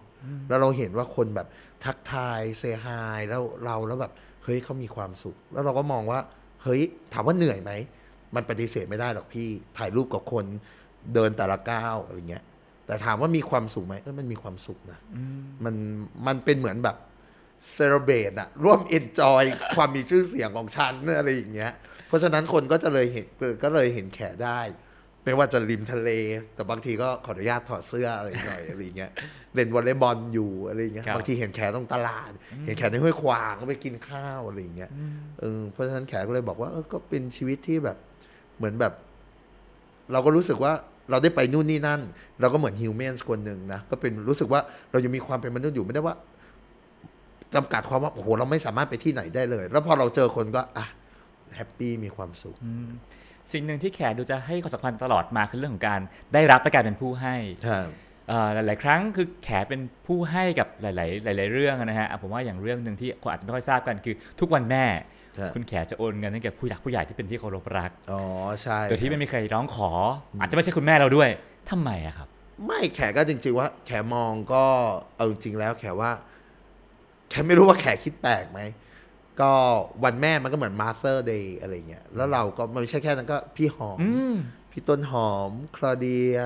[0.49, 1.47] แล้วเราเห็นว่าคนแบบ
[1.85, 4.13] ทักทายเซฮายแล้วเราแล้วแบบ
[4.45, 6.21] เฮ้ยเขามีความสุข แล้วเราก็มองว่า
[6.65, 7.73] เฮ้ยถามว่าเหนื่อยไหม
[8.35, 10.45] มันปฏิเสธไม่ได้หรอกพี่ถ่ายรูปกับคน
[11.15, 12.45] เดินแต่ละก้าวอะไรเงี้ย
[12.87, 14.99] แต่ถามว่ามีความสุขไหมเออมันมีความสุขนะ
[15.65, 15.75] มัน
[16.27, 16.97] มันเป็นเหมือนแบบ
[17.73, 19.43] celebrate อะร่วม enjoy
[19.77, 21.73] ความมีชื่อเสียงของฉันอะไรอย่างเงี้ย
[22.07, 23.27] เพราะฉะนั้นคนก็จะเลยเห็น
[23.63, 24.61] ก็เลยเห็นแขได้
[25.25, 26.11] ไม่ว่าจะริมทะเล
[26.55, 29.11] แต่บางทีก็ขออนุญาตถอดเสื้ออะไรหน่อยอะไรอย่างเงี้ย
[29.55, 32.31] เล่นวอลเลย์บอลอยู่อะไรอย่างเงี้ยครับบางทีเห็นแขตรงตลาด
[32.67, 34.91] เห็นแขในห้วยขวางก็ไปกินข้าวอะไรอย่างเงี้ย
[35.41, 37.97] เออเพราะฉะนั้นแขก็เลยบอกว่าเออก็เป็นชีวิตที่แบบ
[38.57, 38.93] เหมือนแบบ
[40.13, 40.73] เราก็รู้สึกว่า
[41.11, 42.01] เราได้ไปนู่นนี่นั่น
[42.41, 46.17] เราก็เหมือนฮิวแมนคนหนึ่งนะก็เป็นรู้สึกว่าเรายังมีความเป็นมนุษย์อยู่ไม่ได้ว่า
[47.55, 50.87] จำกัดความว่าโอ้โหเราไม่สามารถไปที่ไหนได้เลย แล้วพอเราเจอคนก็อะ
[51.57, 52.57] แฮปปี้มีความสุข
[53.53, 56.01] สิ่งหนึ่งที่แขดูจะให้ความสำคัญตลอดมาคือเรื่องของการ
[56.35, 57.37] ได้รับและการเป็นผู้ให้
[57.69, 57.89] ครับ
[58.29, 64.85] เอ่อหลาย ๆ ครั้งคือแขเป็นผู้ให้กับหลาย ๆ หลาย ๆ เรื่องนะฮะอะผมว่าอย่างเรื่องหนึ่งที่คนอาจจะไม่ค่อยทราบกันคือทุกวันแม่
[65.39, 68.23] ครับ คุณแขจะโอนเงินให้แก่ผู้หลักผู้ใหญ่ที่เป็นที่เคารพรัก อ๋อ
[68.63, 69.91] ใช่โดยที่ไม่มีใครร้องขอ
[70.41, 71.29] อาจจะไม่ใช่คุณแม่เราด้วย
[71.71, 72.29] ทำไมอะครับ
[72.67, 74.65] ไม่แขก็จริงๆว่า แขมองก็
[75.17, 76.11] เอาจริงๆแล้วแขว่า
[77.31, 78.61] แขไม่รู้ว่าแขคิดแปลกไหม
[79.41, 79.53] ก็
[80.05, 83.99] วันแม่มันก็เหมือน Mother's Day อะไรเงี้ย แล้วเราก็ไม่ใช่แค่นั้นก็พี่หอม
[84.73, 86.37] พี่ต้นหอม คลอเดีย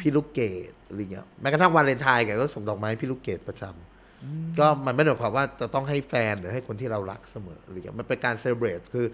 [0.00, 9.06] พี่ลูกเกดอะไรเงี้ย แม้กระทั่งวันวาเลนไทน์แขก็ส่งดอกไม้ให้พี่ลูกเกดประจำก็มันไม่ได้หมายความว่าจะต้องให้แฟนหรือให้คนที่เรารักเสมออะไรเงี้ย มันเป็นการเซเลบรตคือ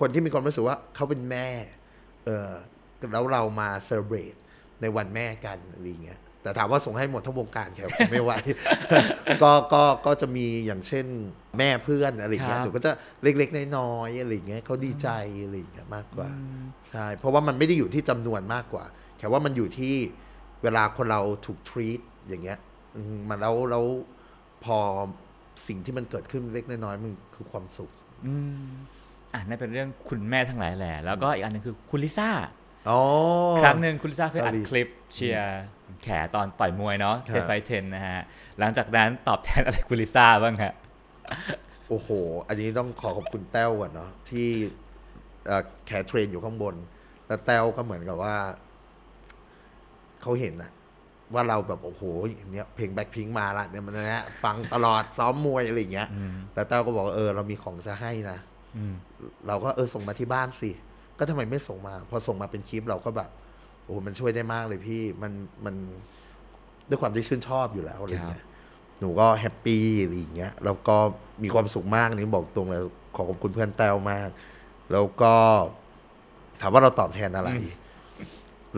[0.00, 1.48] คนที่มีความรู้สึกว่าเขาเป็นแม่
[2.24, 2.50] เออ
[3.12, 4.34] แล้วเรามาเซเลบรต
[4.80, 8.32] ในวันแม่กันอะไรเงี้ย แต่ถามว่าส่งให้หมดทั้งวงการแขกคงไม่ไหว
[9.42, 11.06] ก็ก็ก็จะมีอย่างเช่น
[11.58, 12.90] แม่เพื่อนอะไรเงี้ยครับหนูก็จะ
[13.22, 15.08] เล็กๆน้อยๆอะไรเงี้ยเขาดีใจ
[15.44, 16.28] อะไรเงี้ยมากกว่า
[16.90, 18.84] ใช่เพราะว่ามันไม่ได้อยู่ที่จำนวนมากกว่า
[19.18, 19.94] แค่ว่ามันอยู่ที่
[20.62, 22.58] เวลาคนเราถูก treat อย่างเงี้ย
[22.96, 23.84] อืมมันแล้วแล้ว
[24.64, 24.78] พอ
[25.66, 27.90] สิ่งที่มันเกิดขึ้นเล็กน้อยๆมันคือความสุข
[28.26, 28.66] อืม
[29.32, 32.30] อะนั่นเป็นเรื่องคุณแม่ทั้งหลายแหละแล้วก็อีกอันหนึงคือคุณลิซ่า
[32.90, 33.00] อ๋อ
[33.64, 35.60] ครั้งหนึ่งคุณลิซ่าเคยอัดสลิดคลิป เชียร์
[36.02, 38.20] แขตอนต่อยมวยเนาะครับนไฟเทนนะฮะ
[38.58, 40.72] หลังจากนั้นตอบแทนอะไรคุณลิซ่าบ้างฮะ
[41.88, 42.08] โอ้โห
[42.48, 44.48] อันนี้ต้องขอขอบคุณแต้วก่อนเนาะที่
[45.46, 46.74] เอ่อแคร์เทรนอยู่ข้างบน
[47.26, 48.36] แล้วแต้วก็เหมือนกับว่า
[50.22, 50.72] เขาเห็นอะ
[51.34, 56.08] ว่าเราแบบโอ้โหอย่างเนี้ยเพลงแบ็คพิงมาละเนี่ยมันนะฮะฟังตลอดซ้อมมวยอะไรอย่างเงี้ย
[56.54, 58.38] แล้วแต้วก็บอกว่าเออเรามีของจะให้นะ
[58.76, 58.94] อืม
[59.46, 60.70] เราก็เออส่งมาที่บ้านสิ
[61.18, 63.30] ก็ทำไมไม่ส่งมา พอส่งมาเป็นคลิปเราก็แบบ
[63.84, 65.32] โอ้โหมันช่วยได้มากเลยพี่มัน
[65.64, 65.74] มัน
[66.88, 68.44] ด้วยความที่ชื่นชอบอยู่แล้วอะไรเงี้ย
[69.00, 70.96] หนูก็ happy อะไรอย่างเงี้ยแล้วก็
[71.42, 72.82] มีความสุขมากนี่บอกตรงเลย
[73.14, 74.28] ขอขอบคุณเพื่อนแต้วมาก
[74.92, 75.34] แล้วก็
[76.60, 77.50] ถามว่าเราตอบแทนอะไร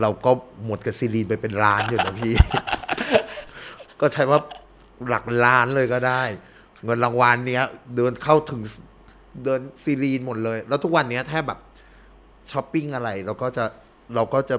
[0.01, 0.31] เราก็
[0.65, 2.33] หมดกับ Celine ไปเป็นล้านอยู่นะพี่
[4.01, 4.39] ก็ใช้ว่า
[5.09, 6.23] หลักล้านเลยก็ได้
[6.83, 7.63] เงินรางวัลเนี้ย
[7.95, 8.61] เดินเข้าถึง
[9.43, 11.59] เดิน Celine หมดเลย แล้วทุกวันเนี้ยแทบแบบ
[12.51, 13.65] ช้อปปิ้งอะไร เราก็จะ
[14.15, 14.57] เราก็จะ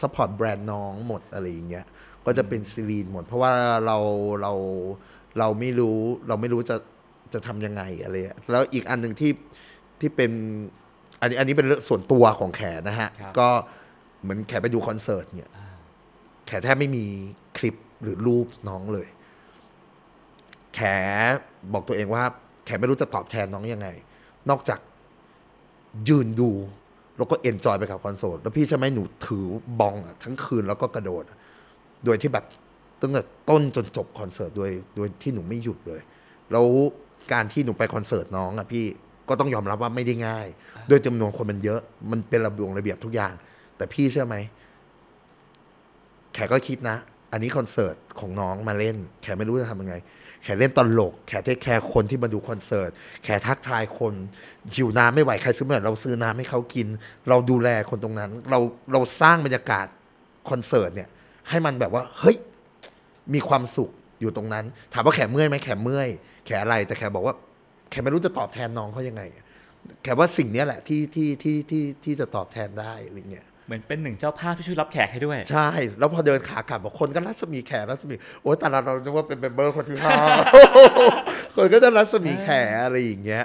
[0.00, 1.86] support brand น้องหมดอะไรอย่างเงี้ย
[2.26, 3.52] ก็จะเป็น Celine หมด เพราะว่า
[3.86, 3.98] เรา
[4.42, 4.52] เรา
[5.38, 6.76] เราไม่รู้เราไม่รู้จะ
[7.32, 9.32] จะทำยังไงอะไรอะแล้วอีกอันหนึ่งที่
[10.00, 10.30] ที่เป็น
[11.20, 13.48] อันนี้อันนี้เป็นเรื่องส่วนตัวของแขนะฮะครับก็
[14.22, 15.50] เหมือนแขไปดูคอนเสิร์ตเนี่ย
[16.46, 17.04] แขแทบไม่มี
[17.58, 19.08] คลิปหรือรูปน้องเลย
[20.74, 20.80] แข
[21.72, 22.24] บอกตัวเองว่า
[22.64, 23.88] แขไม่รู้จะตอบแทนน้องยังไง
[24.50, 24.80] นอกจาก
[26.08, 26.50] ยืนดู
[27.16, 29.44] แล้วก็เอนจอยไปกับคอนเสิร์ตแล้วพี่ใช่ไหมหนูถือ
[29.80, 31.24] บองอะทั้งคืนแล้วก็กระโดด
[32.04, 32.44] โดยที่แบบ
[33.00, 36.00] ตั้งแต่ต้นจนจบคอนเสิร์ตโดยโดยที่หนูไม่หยุดเลย
[36.52, 36.66] แล้ว
[37.32, 38.84] การที่หนูไปคอนเสิร์ตน้องอะพี่
[39.28, 40.46] ก็ต้องยอมรับว่าไม่ได้ง่าย
[40.88, 43.32] โดยจำนวนคนมันเยอะ มันเป็นระเบียงระเบียบทุกอย่าง
[43.76, 44.36] แต่พี่เชื่อไหม
[46.34, 46.96] แขก็คิดนะ
[47.32, 49.94] อันนี้คอนเสิร์ตของน้องมาเล่น แขไม่รู้จะทำยังไง
[50.44, 52.90] แขเล่นตลก แข take care คนที่มาดูคอนเสิร์ต
[53.22, 54.14] แขทักทายคน
[54.74, 56.86] หิวน้ำไม่ไหวใครซื้อมาเราซื้อน้ำให้เขากิน
[57.28, 58.58] เราดูแลคนตรงนั้น เรา
[58.92, 59.86] เราสร้างบรรยากาศ
[60.50, 61.08] คอนเสิร์ตเนี่ย
[61.48, 62.36] ให้มันแบบว่าเฮ้ย
[63.34, 66.08] มีความสุขอยู่ตรงนั้น ถามว่าแขกเมื่อยไหมแขกเมื่อย
[66.46, 67.34] แขกอะไรแต่แขกบอกว่า
[67.90, 69.22] แขกไม่รู้จะตอบแทนน้องเขายังไง
[70.02, 80.14] แขกว่าสิ่งนี้แหละที่ที่ที่ที่ที่จะตอบแทนได้อะไรเงี้ย เหมือนเป็นหนึ่งเจ้าภาพที่ช่วยรับแขกให้ด้วย ใช่ แล้วพอเดินขากลับบอกคนก็รัศมีแขรัศมีโอ้แต่ละเรานึกว่าเป็นเมมเบอร์คนที่ห้า
[81.56, 82.48] คนก็จะรัศมีแข
[82.84, 83.44] อะไรอย่างเงี้ย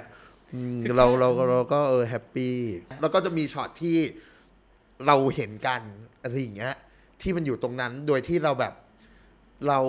[0.54, 2.56] อืมเราเราเราก็เออ happy
[3.02, 3.98] แล้วก็จะมีช็อตที่
[5.08, 5.82] เราเห็นกัน
[6.24, 6.74] อะไรอย่างเงี้ย
[7.22, 8.74] ที่มันอยู่ตรงนั้นโดยที่เราแบบ
[9.68, 9.80] เรา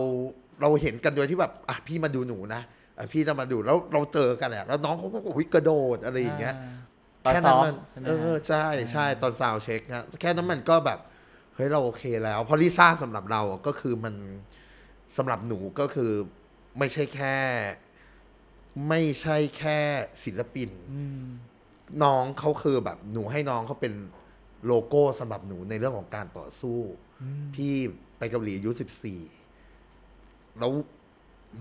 [0.60, 2.62] เราเห็นกันโดยที่แบบอะพี่มาดูหนูนะ
[2.98, 6.89] อะพี่จะมาดูแล้วเราเจอกันอะแล้วน้องเขาก็อุ้ยกระโดดอะไรอย่างเงี้ยตอน
[7.22, 10.98] แค่ซ้นั้อนมมันใช่ไหมเอฮะอใช่ใช่ตอน soundcheck นะแค่นั้นมันก็แบบ
[11.54, 14.14] เฮ้ยเราโอเคแล้วเพราะลิซ่าสำหรับเราอะก็คือมัน
[15.16, 16.12] สำหรับหนูก็คือ
[16.78, 17.36] ไม่ใช่แค่
[18.88, 19.78] ไม่ใช่แค่
[20.24, 20.70] ศิลปิน
[22.04, 23.94] น้องเขาคือแบบหนูให้น้องเขาเป็น
[24.66, 26.78] โลโก้สำหรับหนูในเรื่องของการต่อสู้
[27.54, 27.72] พี่
[28.18, 29.20] ไปเกาหลีอายุสิบสี่
[30.58, 30.72] แล้ว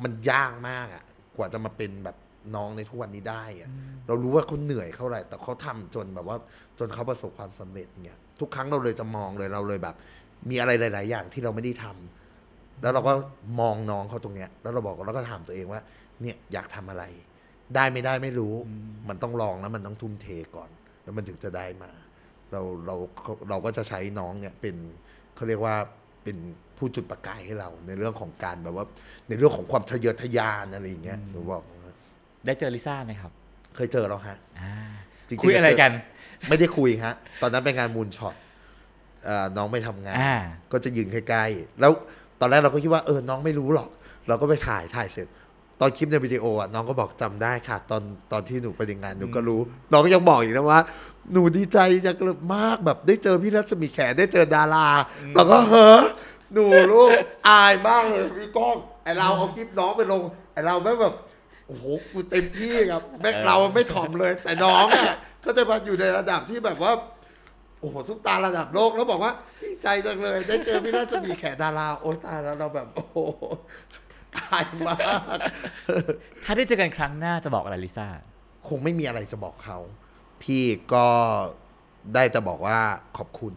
[0.04, 1.04] มันยากมากอะ
[1.38, 2.18] กว่าจะมาเป็นแบบ
[2.56, 3.70] น้องในทุกวันนี้ได้อะ
[4.08, 6.38] เรารู้ว่าเขาเหนื่อยเขาอะไรแต่เขาทำจนแบบว่า
[6.80, 9.96] จนเขาประสบความสำเร็จอย่างเงี้ยทุกครั้งเราเลยจะมองเลยเราเลยแบบ
[10.50, 13.14] มีอะไรหลาย ๆ อย่างที่เราไม่ได้ทำแล้วเราก็
[13.60, 15.82] มองน้องเขาตรงเนี้ย แล้วเราบอกเราก็ถามตัวเองว่า
[16.22, 17.04] เนี่ยอยากทำอะไร
[17.76, 18.54] ได้ไม่ได้ไม่รู้
[19.10, 20.70] มันต้องลองแล้วมันต้องทุ่มเทก่อน
[21.04, 21.92] แล้วมันถึงจะได้มา
[22.52, 22.96] เราเรา
[23.50, 24.76] เราก็จะใช้น้องเนี่ยเป็น
[25.36, 25.76] เขาเรียกว่า
[26.24, 26.38] เป็น
[26.78, 28.86] ผู้จุดประกายให้เราในเรื่องของการแบบว่า
[29.28, 31.64] ในเรื่องของความทะเยอทะยานอะไรอย่างเงี้ยหนูบอก
[32.46, 33.32] ได้เจอลิซ่าไหมครับ
[33.76, 34.72] เคยเจอแล้วฮะอ่า
[35.28, 35.92] จริงๆคุยอะไรกัน
[36.50, 38.36] ไม่ได้คุยฮะ ตอนนั้นเป็นงานมูลช็อต
[39.26, 40.36] เอ่อน้องไปทำงานอ่า
[40.72, 41.92] ก็จะยืนใกล้ๆแล้ว
[42.40, 43.90] ตอนแรกเราก็คิดว่าเออน้องไม่รู้หรอก
[44.28, 45.28] เราก็ไปถ่ายถ่ายเสร็จ
[45.82, 50.82] ตอนคลิปในวิดีโออะน้องก็บอกจำได้ค่ะ ตอนตอนที่หนูไปในงานหนูก็รู้ น้องก็ยังบอกอีกนะว่า
[51.32, 54.88] หนูดีใจจังเลยมากแบบได้เจอพี่รัศมีแขได้เจอดารา
[55.34, 56.00] เราก็เฮ้อ
[56.54, 57.10] หนูลูก
[57.50, 60.22] อายมากเลยพี่ก้องไอเราเอาคลิปน้องไปลง
[60.54, 61.14] ไอเราไม่แบบ
[61.70, 66.92] โอ้โหกูเต็มที่ครับแม่งเราไม่ถ่อมเลย แต่น้องอะก็จะมาอยู่ในระดับที่แบบว่า
[67.80, 73.18] โอ้โหซุปตาระดับโลกแล้วบอกว่าดีใจจังเลย ได้เจอพี่รัศมีแขดาราโอ้ยตายแล้วเราแบบ โอ้โห
[74.38, 75.00] ตายมาก
[76.46, 78.08] ถ้าได้เจอกันครั้งหน้าจะบอกอะไรลิซ่า
[78.68, 79.78] คงไม่มีอะไรจะบอกเขา
[80.42, 81.08] พี่ก็
[82.16, 82.80] ได้แต่บอกว่า
[83.18, 83.54] ขอบคุณ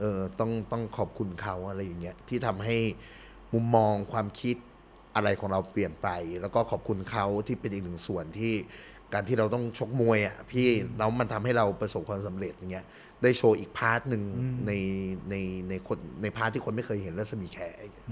[0.00, 2.76] เออต้องต้องขอบคุณเขาอะไรอย่างเงี้ยที่ทำให้
[3.54, 4.56] มุมมองความคิด
[5.18, 6.08] อะไรของเราเปลี่ยนไป
[6.40, 8.54] แล้วก็ขอบคุณเขาที่เป็นอีกหนึ่งส่วนที่
[9.12, 12.86] การที่เราต้องชกมวยอะพี่แล้วมันทำให้เราประสบความสำเร็จอย่างเงี้ย
[13.22, 14.22] ได้โชว์อีก part หนึ่ง
[14.66, 14.72] ใน
[15.30, 15.34] ใน
[15.68, 18.06] ในคนใน part ที่คนไม่เคยเห็นรัศมีแขอย่างเงี้ย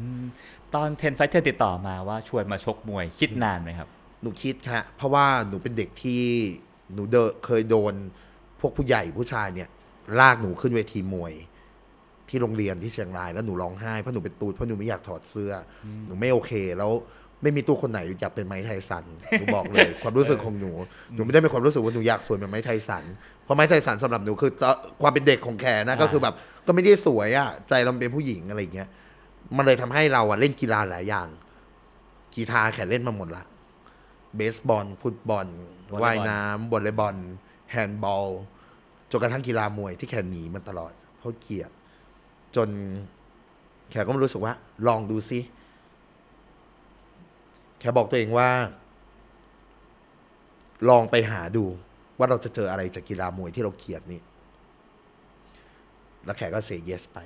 [0.74, 3.88] ตอน Ten Fight Ten ติดต่อมาว่าชวนมาชกมวยคิดนานไหมครับ
[4.22, 6.22] หนูคิดฮะเพราะว่าหนูเป็นเด็กที่
[6.94, 7.94] หนูเดนเคยโดน
[8.60, 9.68] พวกผู้ใหญ่ผู้ชายเนี่ย
[10.20, 11.32] ลากหนูขึ้นเวทีมวย
[12.28, 15.52] ที่โรงเรียนที่เชียงรายแล้วหนูร้องไห้เพราะหนูเป็นตูดเพราะหนูไม่อยากถอดเสื้อ
[15.84, 16.90] อหนูไม่โอเคแล้ว
[17.42, 19.04] ไม่มีตัวคนไหนอยากเป็นไม้ไทสัน
[19.38, 20.72] หนูบอกเลย ความรู้สึกของหนู
[21.14, 23.04] หนูไม่ได้เป็นความรู้สึกว่าหนูอยากสวยเหมือนไม้ไทสัน
[23.44, 26.34] เพราะไม้ไทสันสำหรับหนูคือตอนความเป็นเด็กของแขนะก็คือแบบ
[26.66, 28.88] ก็ไม่ได้สวยอะใจเราเป็นผู้หญิงอะไรอย่างเงี้ย
[29.56, 31.28] มันเลยทำให้เราอะเล่นกีฬาหลายอย่าง
[32.36, 33.44] กีฬาแขเล่นมาหมดละ
[34.36, 35.46] เบสบอล ฟุตบอล
[35.92, 37.16] วอลเลย์บอลว่ายน้ำวอลเลย์บอล
[37.70, 38.28] แฮนด์บอล
[39.10, 41.70] จนกระทั่งกีฬามวยที่แขหนีมันตลอดเพราะเกลียด
[42.56, 42.68] จน
[43.90, 44.54] แขก็มารู้สึกว่า
[44.86, 45.40] ลองดูซิ
[47.78, 48.50] แขบอกตัวเองว่า
[50.88, 51.64] ลองไปหาดู
[52.18, 54.20] ว่าเราจะเจออะไรจากกีฬามวยที่เราเกลียดนี่
[56.24, 57.18] แล้วแขก็เซเยสไป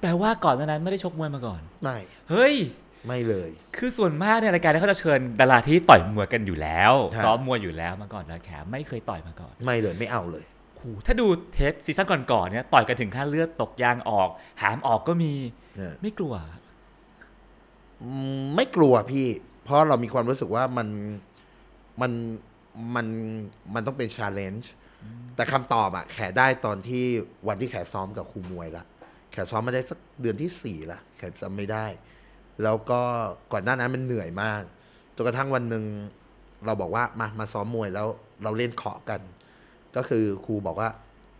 [0.00, 1.98] แปลว่าก่อนหนานั้นไม่ได้ชกมวยมาก่อน ไม่
[2.30, 2.54] เฮ้ย
[3.06, 14.28] ไม่เลย คือส่วนมากเนี่ยรายการนี้เขาจะเชิญดาราที่ต่อยมวยกันอยู่แล้วครับซ้อมมวยอยู่แล้วมาก่อนแล้วแขไม่เคยต่อยมาก่อน ไม่เลยไม่เอาเลยโหถ้าดูเทป season ก่อนๆเนี่ยต่อยกันถึงขั้นเลือดตกยางออก
[14.62, 15.32] หามออกก็มี
[15.76, 16.34] เออไม่กลัว
[18.02, 19.26] อืมไม่กลัวพี่
[19.64, 20.88] เพราะเรามีความรู้สึกว่ามัน
[22.00, 22.12] มัน
[22.94, 23.06] มัน
[23.74, 24.72] มันต้องเป็น challenge
[25.36, 27.04] แต่คำตอบอะแขได้ตอนที่
[27.48, 28.84] วันที่แขซ้อมกับครูมวยละ
[29.32, 31.86] แขซ้อมมาได้สักเดือนที่สี่ละแขจำไม่ได้
[32.62, 33.00] แล้วก็
[33.52, 34.62] ก่อนหน้านั้นมันเหนื่อยมาก
[35.16, 35.84] จนกระทั่งวันหนึ่ง
[36.66, 38.06] เราบอกว่ามามาซ้อมมวยแล้ว
[38.42, 39.20] เราเล่นเคาะกัน
[39.96, 40.88] ก็คือครูบอกว่า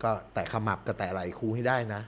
[0.03, 2.01] ก็แตะขมับกับแตะไหล่ครูให้ได้นะ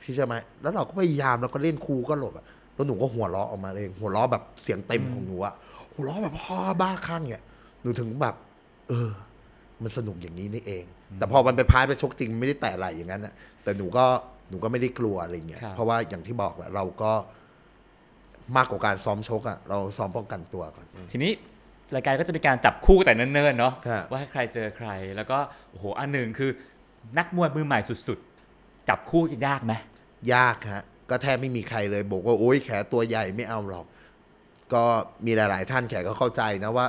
[0.00, 5.54] พี่ใช่อไหมแล้วเราก็พยายามเราก็เล่นครูก็หลบอะแล้วหนูก็หัวเราะออกมาเองหัวเราะแบบเสียงเต็มของหนูอะ
[5.94, 7.42] หัวเราะแบบพ่อบ้าคลั่งเนี่ย
[7.82, 8.34] หนูถึงแบบ
[8.88, 9.10] เออ
[9.82, 10.84] มันสนุกอย่างนี้นี่เอง
[11.18, 14.04] แต่พอมันไปพายไปชกจริงไม่ได้แตะไหลอย่างนั้นนะแต่หนูก็
[14.48, 17.12] หนูก็ไม่ได้กลัวอะไรเงี้ยครับเพราะว่าอย่างที่บอกแหละเราก็
[18.56, 21.32] มากกว่าการซ้อมชกอะเราซ้อมป้องกันตัวก่อน ทีนี้
[21.94, 25.38] รายการก็จะมีการจับคู่แต่เนิ่นๆเนาะครับว่าให้ใครเจอใคร แล้วก็
[25.70, 26.50] โอ้โหอันหนึ่งคือ
[27.18, 29.72] นักมวยมือใหม่สุดๆ จับคู่กันยากไหม
[30.34, 33.86] ยากฮะก็แทบไม่มีใครเลยบอกว่าโอ้ยแขตัวใหญ่ไม่เอาหรอก
[34.72, 34.82] ก็
[35.26, 36.86] มีหลาย ๆ ท่านแขก็เข้าใจนะว่า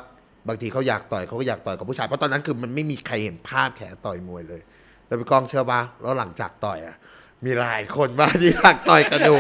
[0.47, 4.61] บางทีเขาอยากต่อยเขาก็อยากต่อยกับผู้ชายเพราะตอนนั้นคือมันไม่มีใครเห็นภาพแขต่อยมวยเลย
[5.07, 6.95] แล้วพี่ก้องเชื่อปะแล้วหลังจากต่อยอะ
[7.45, 9.35] มีหลายคนมากที่อยากต่อยกับหนู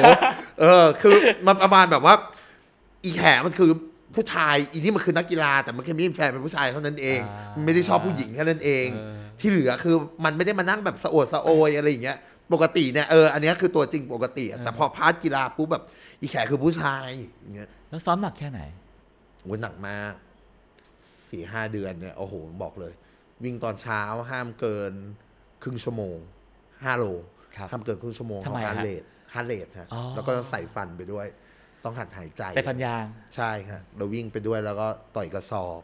[0.59, 1.15] เออ คือ
[1.47, 2.15] มันประมาณแบบว่า
[3.03, 3.71] อีแขมันคือ
[4.17, 12.17] ผู้ชายอีนี่มันคือนักกีฬา แต่มันแค่มีแฟนเป็นผู้ชายเท่านั้นเอง อ่ามันไม่ได้ชอบผู้หญิงแค่นั้นเองเออที่เหลือคือมันไม่ได้มานั่งแบบสะโอดสะโอยอะไรอย่างเงี้ย
[12.53, 15.83] ปกติเนี่ยเอออันเนี้ยคือตัวจริงปกติอะแต่พอพาร์ทกีฬาปุ๊บแบบ
[16.21, 17.07] อีแขคือผู้ชาย
[17.41, 18.61] อย่างเงี้ย แล้วซ้อมหนักแค่ไหน
[19.43, 20.13] โอ้ยหนักมาก
[21.29, 22.93] สี่ห้าเดือนเนี่ย โอ้โห บอกเลย
[23.43, 24.01] วิ่งตอนเช้า
[24.31, 24.93] ห้ามเกิน
[25.63, 26.17] ครึ่งชั่วโมง
[26.83, 27.05] ห้าโล
[27.55, 29.03] ครับห้ามเกินครึ่งชั่วโมงทำไม heart ฮะ rate
[29.33, 31.27] heart rate ฮะ อ๋อ แล้วก็ใส่ฟันไปด้วย
[31.87, 35.81] ต้องหัดหายใจ ใส่ฟันยาง ใช่ครับเราวิ่งไปด้วยแล้วก็ต่อยกระสอบ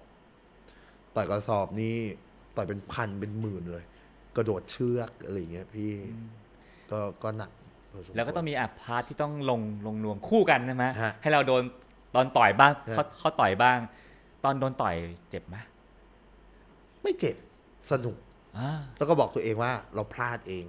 [1.16, 1.96] ต่อยกระสอบนี่
[2.58, 3.86] ต่อยเป็นพันเป็นหมื่นเลย
[4.36, 5.92] กระโดดเชือกอะไรอย่างเงี้ยพี่
[6.92, 7.52] ก็ก็หนัก
[7.92, 11.62] พอสมควรแล้วก็ต้องมีอะ part ที่ต้องลงลงนวมคู่กันใช่ไหมฮะให้เราโดน
[12.16, 13.78] ตอนต่อยบ้างฮะเขาเขาต่อยบ้าง
[14.44, 14.96] ตอนโดนต่อย
[15.30, 15.56] เจ็บไหม
[17.04, 17.36] ไม่เจ็บ
[17.92, 18.18] สนุก
[18.58, 20.66] อ่าแล้วก็บอกตัวเองว่าเราพลาดเอง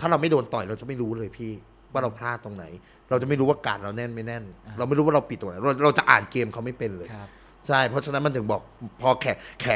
[0.00, 1.52] ถ้าเราไม่โดนต่อยเราจะไม่รู้เลยพี่
[1.92, 2.64] ว่าเราพลาดตรงไหน
[3.10, 4.44] เราจะไม่รู้ว่าการเราแน่นไม่แน่น
[4.78, 7.28] เราไม่รู้ว่าเราปิดตรงไหนเราเราจะอ่านเกมเขาไม่เป็นเลยครับ
[7.66, 8.62] ใช่เพราะฉะนั้นมันถึงบอก
[9.00, 9.26] พอแข
[9.62, 9.66] แข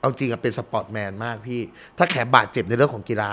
[0.00, 1.60] เอาจริงอะเป็นสปอร์ตแมนมากพี่
[1.98, 3.30] ถ้าแขบาดเจ็บในเรื่องของกีฬา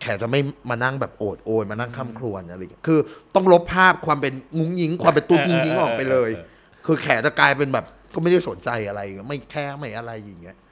[0.00, 2.98] แขจะไม่มานั่งแบบโอดโอยมานั่งข้ามครวญอะไรอย่างเงี้ยคือ
[3.34, 6.30] ต้องลบภาพความเป็นงุ้งยิง ความเป็นตุ๊ดงุ้งยิงออกไปเลย
[6.86, 7.84] คือแขจะกลายเป็นแบบ
[8.14, 10.65] ก็ไม่ได้สนใจอะไร ไม่แค่ไม่อะไรอย่างเงี้ยอืม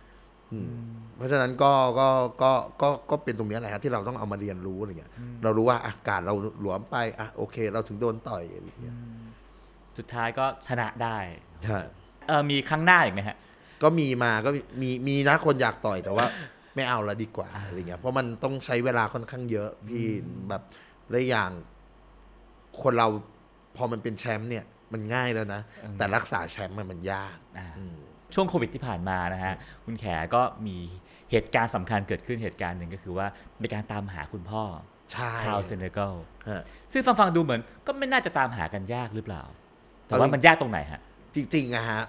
[1.16, 2.08] เพราะฉะนั้นก็ก็
[2.42, 5.12] ก็ก็ก็เป็นตรงเนี้ยแหละฮะที่เราต้องเอามาเรียนรู้อะไรเงี้ย
[5.42, 8.96] เรารู้ว่าอาการเราหลวมไปอะโอเค เราถึงโดนต่อยอะไรอย่างเงี้ย
[9.98, 11.16] สุดท้ายก็ชนะได้
[11.64, 11.78] ใช่
[12.28, 13.36] เออมีครั้งหน้าอีกไหมฮะ
[13.82, 16.26] ก็มีมาก็มีมีมีนะคนอยากต่อยแต่ว่า
[16.74, 20.06] ไม่เอาละดีกว่าอะไรเงี้ยเพราะมันต้องใช้เวลาค่อนข้างเยอะพี่
[20.48, 20.62] แบบ
[21.10, 21.50] และอย่าง
[22.82, 23.08] คนเรา
[23.76, 25.60] พอมันเป็นแชมป์เนี่ย มันง่ายแล้วนะ
[25.98, 27.96] แต่รักษาแชมป์มันมันยากอ่าอืม
[28.34, 30.76] ช่วงโควิดที่ผ่านมานะฮะคุณแขก็มี
[31.30, 33.26] เหตุการณ์สำคัญเกิดขึ้นเหตุการณ์หนึ่งก็คือว่า
[33.60, 34.62] ในการตามหาคุณพ่อ
[35.12, 36.12] ใช่ชาวเซเนกัล
[36.50, 39.42] ฮะซึ่งฟังฟังๆดูเหมือนก็ไม่น่าจะตามหากันยากหรือเปล่า
[40.06, 41.00] แต่ว่าเอาจริงมันยากตรงไหนฮะ
[41.34, 42.02] จริงๆอะฮะ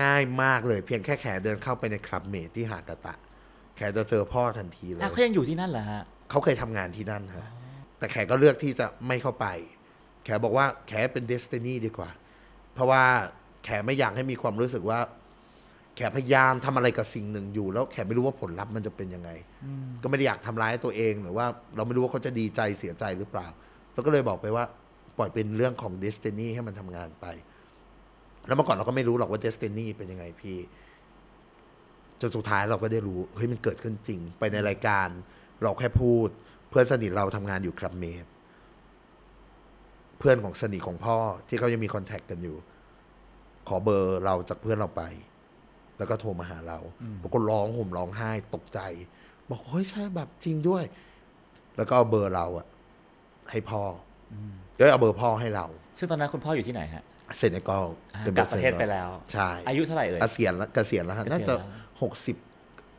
[0.00, 3.14] ง่ายมากเลยเพียงแค่แขเดินเข้าไปในคลับเมทที่หาดตะตะ
[3.76, 7.46] แขจะเจอพ่อทันทีเลยอ้าวเขายังอยู่ที่นั่นเหรอฮะเขาเคยทำงานที่นั่นฮะ
[7.98, 9.46] แต่แขก็เลือกที่จะไม่เข้าไป
[10.24, 12.10] แขบอกว่าแขเป็น destiny ดีกว่า
[12.74, 13.02] เพราะว่า
[13.64, 19.30] แขไม่อยากให้มีความรู้สึกว่าแขพยายามทำอะไรกับสิ่งหนึ่งอยู่ แล้วแขไม่รู้ว่าผลลัพธ์มันจะเป็นยังไง
[20.02, 23.46] ก็ไม่ได้อยากทำร้ายตัวเองหรือว่าเราไม่รู้ว่าเขาจะดีใจเสียใจหรือเปล่า
[23.92, 24.64] แล้วก็เลยบอกไปว่า
[25.18, 27.26] ปล่อยเป็นเรื่องของ destiny ให้มันทำงานไป
[28.46, 30.58] แล้วเมื่อก่อนเราก็ไม่รู้หรอกว่า destiny เป็นยังไงพี่
[32.20, 35.08] จนสุดท้ายเราก็ได้รู้เฮ้ยมันเกิดขึ้นจริง ไปในรายการ
[35.62, 36.28] เราแค่พูด
[36.70, 38.26] เพื่อนสนิทเราทำงานอยู่คลับเมด
[40.18, 41.16] เพื่อนของสนิทของพ่อ
[41.48, 42.56] ที่เขายังมีคอนแทคกันอยู่
[43.68, 45.02] ขอเบอร์เราจากเพื่อนเราไป
[46.00, 46.78] แล้วก็โทรมาหาเรา
[47.22, 48.80] บอกก็ร้องห่มร้องไห้ตกใจ
[49.50, 50.84] บอกเฮ้ยใช่แบบจริงด้วย
[51.76, 52.66] แล้วก็เอาเบอร์เราอะ
[53.50, 53.82] ให้พ่อ
[54.32, 54.34] อ
[54.78, 55.66] ก็เอาเบอร์พ่อให้เรา
[55.98, 57.02] ซึ่งตอนนั้นคุณพ่ออยู่ที่ไหนฮะ
[57.36, 57.84] เซเนกัล
[58.14, 61.68] อ่าเป็นกลับประเทศไปแล้ว ใช่ อายุเท่าไหร่เอ่ยเกษียณแล้วเกษียณแล้วฮะเกษียณน่าจะแล้ว
[62.02, 62.36] หกสิบ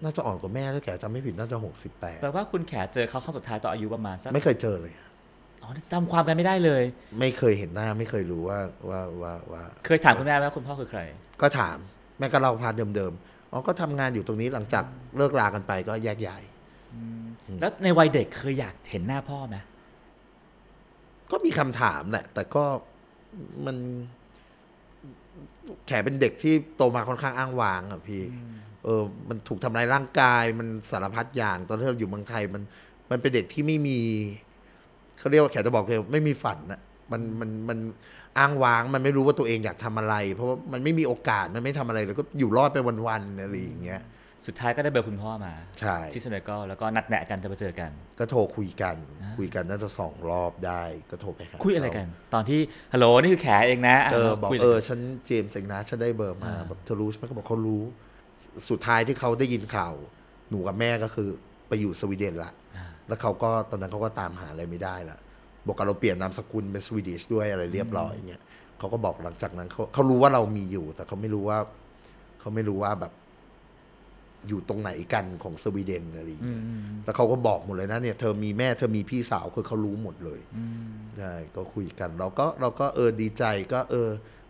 [0.03, 4.93] น่าจะอ่อนกว่าแม่ถ้าแกจำไม่ผิดน่าจะหกสิบแปดแปลว่าคุณแขเจอเขาครั้งสุดท้ายตอนอายุประมาณสักไม่เคยเจอเลย
[5.63, 6.83] อ๋อจำความกันไม่ได้เลย
[7.19, 8.59] ไม่เคยเห็นหน้าไม่เคยรู้ว่า
[8.89, 11.01] ว่าว่าว่า เคยถามคุณแม่ไหมว่าคุณพ่อคือใคร
[11.41, 11.77] ก็ถาม
[12.21, 14.83] แม่ก็เล่าพาร์ทเดิมๆอ๋อก็ทำงานอยู่ตรงนี้หลังจาก
[15.17, 16.43] เลิกลากันไปก็แยกย้าย
[17.59, 19.57] แล้วในวัยเด็กเคยอยากเห็นหน้าพ่อไหม
[21.31, 22.63] ก็มีคำถามแหละ แต่ก็
[23.65, 23.77] มัน
[25.87, 28.23] แขเป็นเด็กที่โตมาค่อนข้างอ้างว้างอะพี่
[28.83, 32.61] เออ มันถูกทำลายร่างกาย มันสารพัดอย่าง ตอนที่เราอยู่เมืองไทย มัน
[33.09, 33.99] มันเป็นเด็กที่ไม่มี
[35.19, 36.81] เขาเรียกว่าแขจะบอกเลยไม่มีฝันนะ
[37.11, 37.77] มันมันมัน
[38.37, 44.01] อ้างว้างมันไม่รู้ว่าตัวเองอยากทำอะไร เพราะว่ามันไม่มีโอกาสมันไม่ทำอะไรแล้วก็อยู่รอดไปวันๆอะไรอย่างเงี้ย
[44.47, 48.95] สุดท้ายก็ได้เบอร์คุณพ่อมาใช่ที่เซเนกัลแล้วก็นัดแนะกันจะมาเจอกัน ก็โทรคุยกัน
[49.37, 52.59] คุยกันน่าจะสองรอบได้ก็โทรไปหาคุยอะไรเขากัน ตอนที่
[52.93, 57.83] ฮัลโหลนี่คือแขเองนะะเออบอกคุยะเอไรอกันฉันเจมส์เองนะฉันได้เบอร์มาแบบเธอรู้ใช่ไหมเขาบอกเขารู้
[58.69, 59.93] สุดท้ายที่เขาได้ยินข่าว
[60.49, 61.29] หนูกับแม่ก็คือ
[61.67, 62.51] ไปอยู่สวีเดนละ
[63.07, 65.17] แล้วเขาก็ตอนนั้นเขาก็ตามหาอะไรไม่ได้ละ
[65.65, 68.41] บวกกับเราเปลี่ยนนามสกุลเป็นสวีดิชด้วยอะไรเรียบร้อยเนี่ย
[68.79, 71.59] เขาก็บอกหลังจากนั้นเขาเขารู้ว่าเรามีอยู่ แต่เขาไม่รู้ว่า
[72.39, 73.13] เขาไม่รู้ว่าแบบ
[74.47, 76.63] อยู่ตรงไหนกันของสวีเดนอะไรอย่างเงี้ย
[77.03, 80.39] แล้วเขาก็บอกหมดเลยนะเนี่ยเธอมีแม่เธอมีพี่สาวคือเขารู้หมดเลย
[81.17, 83.43] ใช่ก็คุยกัน เราก็เราก็เออดีใจ
[83.73, 84.09] ก็เออ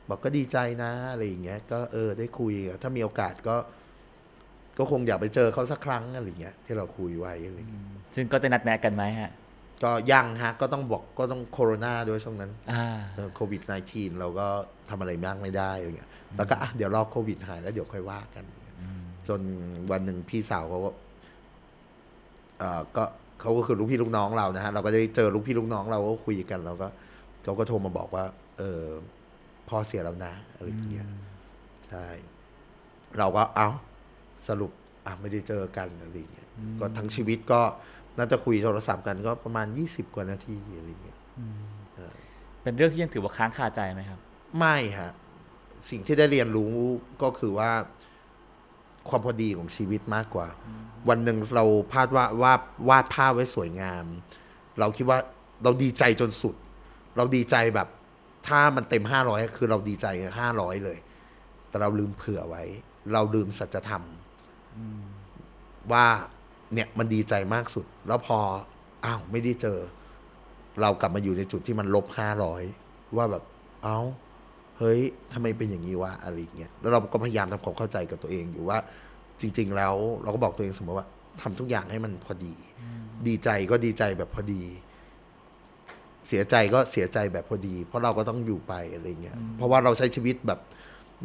[0.09, 3.55] บอกก็ดีใจนะอะไรอย่างเงี้ย ก็เออได้คุย ถ้ามีโอกาสก็
[4.77, 9.31] ก็คงอยากไปเจอเขาสักครั้งอะไรอย่างเงี้ยที่เราคุยไว้อะไรอย่างเงี้ยซึ่งก็จะนัดแนะกันไหมฮะ
[9.83, 14.47] ก็ยังฮะ ก็ต้องบอกก็ต้องโควิดด้วยช่วงนั้นอ่าโควิด -19 เราก็
[14.89, 18.75] ทำอะไรมากไม่ได้อะไรเงี้ยแล้วก็อะเดี๋ยวรอโควิดหายแล้วเดี๋ยวค่อยว่ากันอย่างเงี้ย
[19.27, 19.41] จน
[19.91, 20.91] วันหนึ่งพี่สาวเขาก็
[22.59, 23.03] เอ่อก็
[23.41, 26.87] เขาก็คือลูกพี่ลูกน้องเรานะฮะ เราก็ได้เจอลูกพี่ลูกน้องเราก็คุยกันเราก็
[27.43, 28.25] เขาก็โทรมาบอกว่า
[28.57, 28.83] เออ
[29.69, 31.07] พ่อเสียแล้วนะอะไรอย่างเงี้ย
[31.89, 32.07] ใช่
[33.17, 33.67] เราก็เอา
[34.47, 34.71] สรุป
[35.05, 36.47] อะไม่ได้เจอกันอะไรอย่างเงี้ย
[36.79, 37.61] ก็ทั้งชีวิตก็
[38.17, 41.17] น่าจะคุยโทรศัพท์กันก็ประมาณยี่สิบกว่านาทีอะไรอย่างเงี้ย
[42.63, 44.19] เป็นเรื่องที่ยังถือว่าค้างคาใจไหมครับ
[44.59, 45.11] ไม่ฮะ
[45.89, 46.73] สิ่งที่ได้เรียนรู้
[47.23, 47.71] ก็คือว่า
[49.09, 50.47] ความพอดีของชีวิตมากกว่า
[51.09, 54.05] วันหนึ่งเราพาดว่าวาดวาดภาพไว้สวยงาม
[54.79, 55.17] เราคิดว่า
[55.63, 56.55] เราดีใจจนสุด
[57.17, 57.87] เราดีใจแบบ
[58.47, 60.07] ถ้ามันเต็มห้าร้อยคือเราดีใจ
[60.39, 60.97] ห้าร้อยเลย
[61.69, 62.63] แต่เราลืมเผื่อไว้
[63.13, 64.03] เราลืมสัจธรรม
[65.91, 66.05] ว่า
[66.73, 68.37] เนี่ยมันดีใจมากสุด แล้วพอ
[69.05, 69.79] อ้าวไม่ได้เจอ
[70.81, 72.63] เรากลับมาอยู่ในจุดที่มันลบห้าร้อย
[73.17, 73.43] ว่าแบบ
[73.83, 73.99] เอ้า
[74.79, 74.99] เฮ้ย
[75.33, 78.77] ทำไมเป็นอย่างนี้วะอะไรอย่างเงี้ยแล้วเราก็พยายามทำความเข้าใจกับตัวเองอยู่ว่า
[79.41, 81.07] จริง ๆ แล้วเราก็บอกตัวเองเสมอว่า
[81.41, 82.53] ทำทุกอย่างให้มันพอดี
[83.27, 84.63] ดีใจก็ดีใจแบบพอดี
[86.27, 90.59] เสียใจก็เสียใจแบบพอดี เพราะเราก็ต้องอยู่ไปอะไรเงี้ยเพราะว่าเราใช้ชีวิตแบบ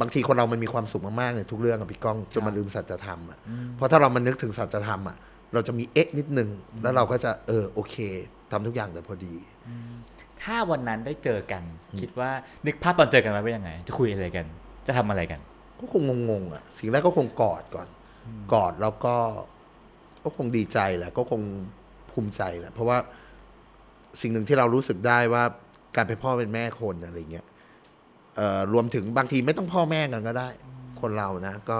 [0.01, 3.39] บางทีคนเรามันมีความสุขมากๆในทุกเรื่องอะพี่ก้องจนมันลืมสัจธรรมอะ
[3.77, 5.17] เพราะถ้าเรามันนึกถึงสัจธรรมอะ
[5.53, 6.49] เราจะมีเอ๊ะนิดนึง
[6.83, 7.97] แล้วเราก็จะเออโอเค
[8.51, 9.35] ทำทุกอย่างแต่พอดี
[10.43, 11.63] ถ้าวันนั้นได้เจอกัน
[12.01, 12.31] คิดว่า
[12.67, 14.47] นึกภาพตอนเจอกันไว้ว่ายังไง จะคุยอะไรกัน
[14.87, 15.41] จะทำอะไรกัน
[15.81, 17.89] ก็คงงงๆอะ สิ่งแรกก็คงกอดก่อน
[18.53, 19.17] กอดแล้วก็
[20.25, 21.43] ก็คงดีใจแหละ ก็คง
[22.11, 22.99] ภูมิใจแหละ เพราะว่า
[24.21, 25.45] สิ่งหนึ่งที่เรารู้สึกได้ว่า
[25.97, 27.47] การเป็นพ่อเป็นแม่คนอะไรเงี้ย
[28.37, 30.49] เอ่อรวมถึงบางทีไม่ต้องพ่อแม่กันก็ได้
[31.01, 31.79] คนเรานะ ก็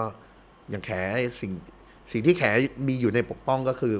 [0.71, 0.91] อย่างแข
[1.41, 1.53] สิ่ง
[2.13, 2.43] สิ่งที่แข
[2.89, 3.95] มีอยู่ในปกป้องก็คือ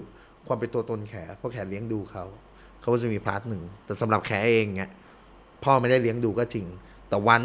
[0.47, 2.25] ความเป็นตัวตนแขเพราะแขเลี้ยงดูเขา
[2.81, 4.93] เขาก็จะมี part หนึ่งแต่สำหรับแขเองเนี่ย
[5.65, 6.67] พ่อไม่ได้เลี้ยงดูก็จริง
[7.09, 7.43] แต่วัน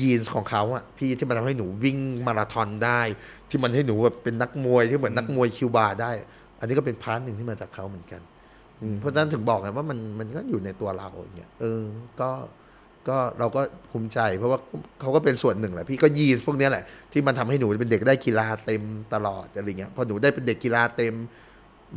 [0.00, 3.00] ยีนส์ของเขาอะพี่ที่มันทำให้หนูวิ่งมาราธอนได้
[3.48, 6.10] ที่มันให้หนูแบบเป็นนักมวยที่เหมือนนักมวยคิวบาได้
[6.58, 8.20] อันนี้ก็เป็น part หนึ่งที่มาจากเขาเหมือนกัน
[9.00, 11.82] เพราะฉะนั้นถึงบอกไงว่ามันมันก็อยู่ในตัวเราอย่างเงี้ยเออ
[12.20, 12.30] ก็
[13.08, 14.58] ก็เราก็ภูมิใจ เพราะว่า
[15.00, 18.82] เขาก็เป็นส่วนหนึ่งแหละพี่ก็ยีนส์พวกเนี้ยแหละที่มันทำให้หนูเป็นเด็กได้กีฬาเต็ม
[19.14, 21.14] ตลอดอะไรเงี้ยพอหนูได้เป็นเด็กกีฬาเต็ม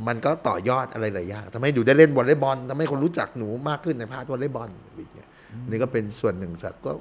[0.08, 5.28] มันก็ต่อยอดอะไรหลายอย่างทำให้หนูได้เล่นวอลเลย์บอลทำให้คนรู้จักหนูมากขึ้นใน part วอลเลย์บอลอะไรเงี้ย
[5.64, 6.92] อันนี้ก็เป็นส่วนหนึ่งจากก็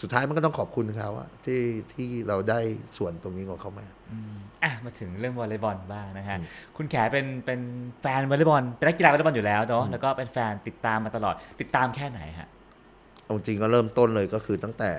[0.00, 1.60] สุดท้ายมันก็ต้องขอบคุณเขาอะที่
[1.92, 2.60] ที่เราได้
[2.98, 3.86] ส่วนตรงนี้ของเขามา
[4.64, 6.38] อะมาถึงเรื่องวอลเลย์บอลบ้างนะฮะ
[6.76, 7.60] คุณแขเป็นเป็น
[8.00, 12.48] แฟนวอลเลย์บอลเป็นนักกีฬาวอลเลย์บอลอยู่แล้วเนาะแล้วก็เป็นแฟนติดตามมาตลอด ติดตามแค่ไหนฮะ
[13.26, 14.92] เอาจริงก็เริ่มต้นเลยก็คือตั้งแต่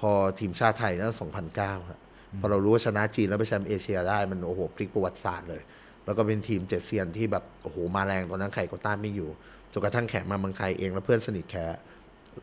[0.00, 1.14] พอทีมชาติไทยนั่น
[1.52, 2.00] 2009ครับ
[2.40, 5.62] พอเรารู้ว่าชนะจีนแล้วไปแชมป์เอเชียได้มันโอ้โหพลิกประวัติศาสตร์เลย
[6.04, 9.28] แล้วก็เป็นทีมเจ็ดเซียนที่แบบโอ้โหมาแรงตอนนั้นใครก็ต้านไม่อยู่
[9.72, 11.56] จนกระทั่งแขมาเมืองไทยเองแล้วเพื่อนสนิทแข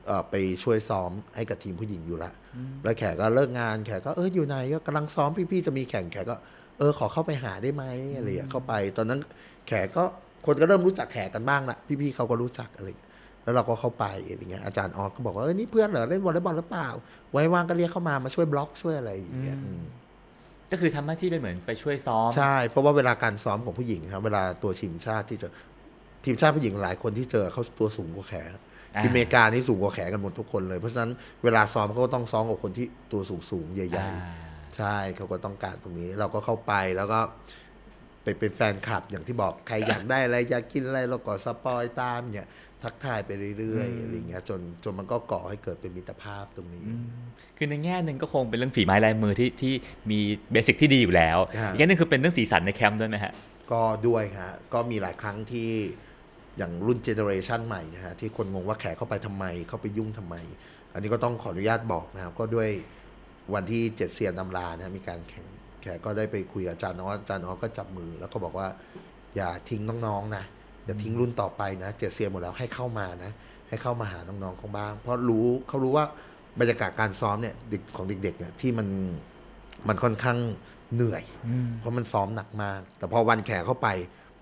[0.08, 2.32] เอ่อไปช่วยซ้อมให้กับทีมผู้หญิงอยู่ละ
[2.84, 6.36] แล้วแขกก็เลิกงานแขกก็เอออยู่ไหนก็กำลังซ้อมพี่ๆจะมีแข่งแขก็
[6.78, 7.84] เออขอเข้าไปหาได้ไหม
[8.16, 9.20] อะไรอย่างเงี้ยเข้าไป ตอนนั้น
[9.68, 10.04] แขกก็
[10.46, 13.12] คนก็เริ่มรู้จักแขกกันบ้างละพี่ๆเขาก็รู้จักอะไรอย่างเงี้ย
[13.44, 16.90] แล้วเราก็เข้าไปอะไรเงี้ยอาจารย์ออสก็บอกว่าเออนี่เพื่อนเหรอเล่นวอลเลย์บอลหรือเปล่า
[17.32, 19.84] ไว้ว่างก็เรียกเข้ามามาช่วยบล็อกช่วยอะไรอย่างเงี้ยอืม
[20.72, 25.48] ก็คือทำหน้าที่เป็นเหมือนไปช่วยซ้อม ใช่ เพราะว่าเวลาการซ้อมของผู้หญิงครับเวลาตัวทีมชาติที่จะ
[26.26, 28.34] ทีมชาติผู้หญิงหลายคนที่เจอเขาตัวสูงกว่าแข
[28.96, 31.12] อ่าทีมอเมริกานี่สูงกว่าแขกันหมดทุกคนเลย เพราะฉะนั้น
[31.44, 37.20] เวลาซ้อมเขาก็ต้องซ้อมกับคนที่ตัวสูงสูงๆใหญ่อ่าๆใช่เขาก็ต้องการตรงนี้ เราก็เข้าไปแล้วก็
[38.24, 42.48] ไปเป็นแฟนคลับอย่างที่บอกใครอยากได้อะไรอยากกินอะไรเราก็ spoil ตามเนี่ย
[42.84, 46.88] ทักทายไปเรื่อยๆอะไรเงี้ยจนจนมันก็ก่อให้เกิดเป็นมิตรภาพตรงนี้
[47.58, 49.74] คือในแง่หนึ่งก็คงเป็นเรื่องฝีไม้ลายมือที่ที่
[50.12, 50.20] มี
[50.52, 53.34] basic ที่ดีอยู่แล้วครับอีกแง่หนึ่งคือเป็นเรื่องสีสันในแคมป์ด้วยไหมฮะ
[53.72, 55.70] ก็ด้วยฮะก็มีหลายครั้งที่
[56.58, 60.36] อย่างรุ่น generation ใหม่นะฮะที่คนงงว่าแขเข้าไปทำไม เข้าไปยุ่งทำไม
[60.94, 62.70] อันนี้ก็ต้องขออนุญาตบอกนะครับก็ด้วย
[63.54, 65.46] วันที่เจ็ดเซียนตำรานะฮะมีการแข่ง
[65.82, 68.68] แขกก็ได้ไปคุยกับอาจารย์น้ออาจารย์น้อก็จับมือ แล้วก็บอกว่า
[69.36, 70.44] อย่าทิ้งน้องๆนะ
[70.86, 73.32] อย่าทิ้งรุ่นต่อไปนะเจ็ดเซียนหมดแล้วให้เข้ามานะ
[73.70, 76.06] ให้เข้ามาหาน้องๆของบ้าง เพราะรู้เขารู้ว่า
[76.60, 78.88] บรรยากาศการซ้อมเนี่ยเด็กของเด็กๆเนี่ยที่มัน
[79.88, 80.38] มันค่อนข้าง
[80.96, 81.24] เหนื่อย
[81.80, 83.88] เพราะมันซ้อมหนักมาก แต่พอวันแข่เข้าไป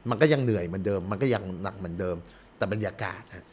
[0.09, 2.15] มันก็ยังเหนื่อยเหมือนเดิม มันก็ยังหนักเหมือนเดิม
[2.57, 3.45] แแต่บรรยากาศฮะ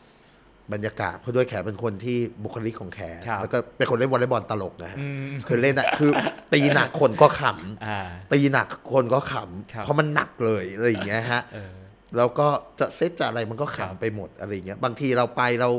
[0.72, 6.11] บรรยากาศเพราะด้วยแขเป็นคนที่บุคลิกของแขครับแล้วก็เป็นคนเล่นวอลเลย์บอลตลกนะฮะอืมคือเล่นอะคือ
[6.53, 7.99] ตีหนักคนก็ขำอ่า
[8.32, 11.72] ตีหนักคนก็ขครับำเพราะมันหนักเลยอะไรอย่างเงี้ยฮะเออ
[12.17, 12.49] แล้วก็
[12.81, 15.71] จะเซตจะอะไรมันก็ครับขำไปหมดอะไรอย่างเงี้ย บางทีเราไปเรา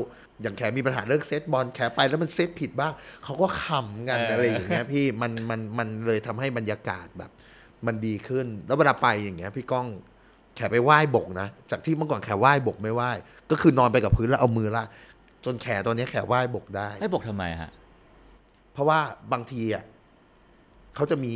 [0.42, 2.92] อย่างแขมีปัญหาเรื่องเซตบอลแขไปแล้วมันเซตผิดบ้าง
[3.24, 7.30] เขาก็ขำกันอะไรอย่างเงี้ยพี่มันมันมันเลยทำให้บรรยากาศแบบ
[7.86, 9.86] มันดีขึ้น แล้วเวลาไปอย่างเงี้ย พี่ก้อง
[10.56, 13.10] แขไปว่ายบกนะ จากที่เมื่อก่อนแขว่ายบกไม่ไหว
[13.50, 14.84] ก็คือนอนไปกับพื้นแล้วเอามือละ
[15.44, 17.70] จนแขตอนนี้แขว่ายบกได้ให้บอกทำไมฮะ
[18.72, 18.98] เพราะว่า
[19.32, 19.84] บางทีอะ
[20.94, 21.32] เขาจะมี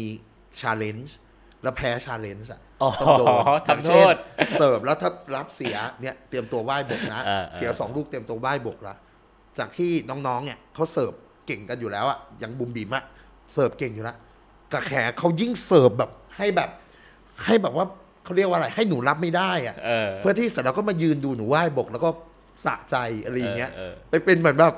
[0.61, 1.17] challenge
[1.65, 3.33] แล้วแพ้ challenge อะอ๋อต้องโดน
[3.69, 8.95] ทำโทษอย่างเช่นเสิร์ฟแล้วถ้ารับเสียเนี่ยเตรียมตัวว่ายบกนะเออเออเสียสองลูกเตรียมตัวว่ายบกละ
[9.59, 11.13] จากที่น้องๆเนี่ยเขาเสิร์ฟ
[11.47, 13.05] เก่งกันอยู่แล้วอะอย่างบุมบิมอะ
[13.53, 14.17] เสิร์ฟเก่งอยู่แล้ว
[14.71, 16.71] แต่แขกเขายิ่งเสิร์ฟแบบให้แบบ
[17.45, 17.87] ให้แบบว่า
[18.25, 22.11] เขาเรียกว่าอะไร ให้หนูรับไม่ได้อะเออเพื่อที่เสร็จแล้วก็มายืนดูหนูไหว้บก แล้วก็
[22.65, 24.75] สะใจอะไรอย่างเงี้ยเออเออไปเป็นเหมือนแบบ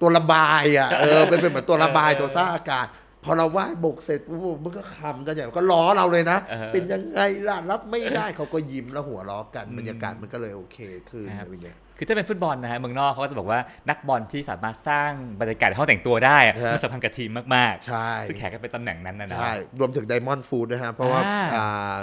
[0.00, 2.86] ตัวระบายอะเออไปเป็นเหมือนตัวระบายตัวซ่าอากาศ
[3.24, 10.78] พอเราไหว้บกเสร็จปุ๊บมันก็ขำกันอย่างก็ล้อเราเลยนะ เออเป็นยังไงล่ะรับไม่ได้เขาก็ยิ้มแล้วหัวล้อกันบรรยากาศมันก็เลยโอเค
[11.10, 15.10] ขึ้นครับอะไรเงี้ย คือถ้าเป็นฟุตบอลนะฮะเมืองนอกเขาก็จะบอกว่านักบอลที่สามารถสร้าง
[15.40, 21.98] บรรยากาศในห้องแต่งตัวได้อะฮะ มันสำคัญกับทีมมากๆใช่ซึ่งแขกก็เป็นตำแหน่งนั้นนะนะ ใช่ รวมถึงไดมอนด์ฟูดนะฮะ เพราะว่าอ่า อ่า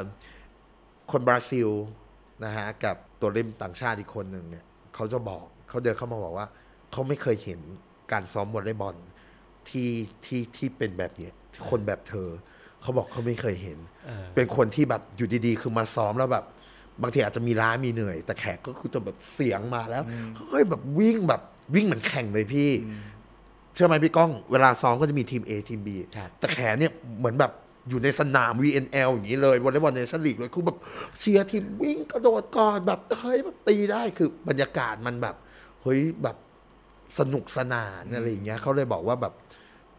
[1.12, 1.70] คนบราซิล
[2.46, 4.66] นะฮะ กับตัวเล่นต่างชาติอีกคนหนึ่งเนี่ย
[4.96, 6.48] เขาจะบอกเขาเดินเข้ามาบอกว่า
[6.92, 7.60] เขาไม่เคยเห็น
[8.12, 8.96] การซ้อมวอลเลย์บอล
[9.70, 9.90] ที่
[10.26, 11.34] ที่ที่เป็นแบบเนี้ย
[11.70, 12.30] คนแบบเธอ
[12.82, 16.46] เขาบอกเขาไม่เคยเห็นเออเป็นคนที่แบบอยู่ดีๆ คือมาซ้อมแล้วแบบ
[17.02, 20.04] บางทีอาจจะมีล้ามีเหนื่อย แต่แขกก็คือจะแบบเสียงมาแล้ว
[20.36, 21.42] เขาก็แบบวิ่งแบบ
[21.76, 22.72] วิ่งเหมือนแข่งเลยพี่
[23.74, 27.52] เชื่อไหมพี่ก้อง เวลาซ้อมก็จะมีทีม A ทีม B ครับแต่แขนเนี่ยเหมือนแบบ
[27.90, 30.78] อยู่ในสนาม VNL อย่างนี้เลยวอลเลย์บอลในชั้นลีกเลยคือแบบ
[31.20, 35.36] เชียร์ทีมวิ่งกระโดดก่อนแบบเฮ้ยแบบตีได้คือบรรยากาศมันแบบ
[35.82, 36.38] เฮ้ยแบบ
[37.20, 39.34] สนุกสนานอะไรอย่างเงี้ยเขาเลยบอกว่าแบบ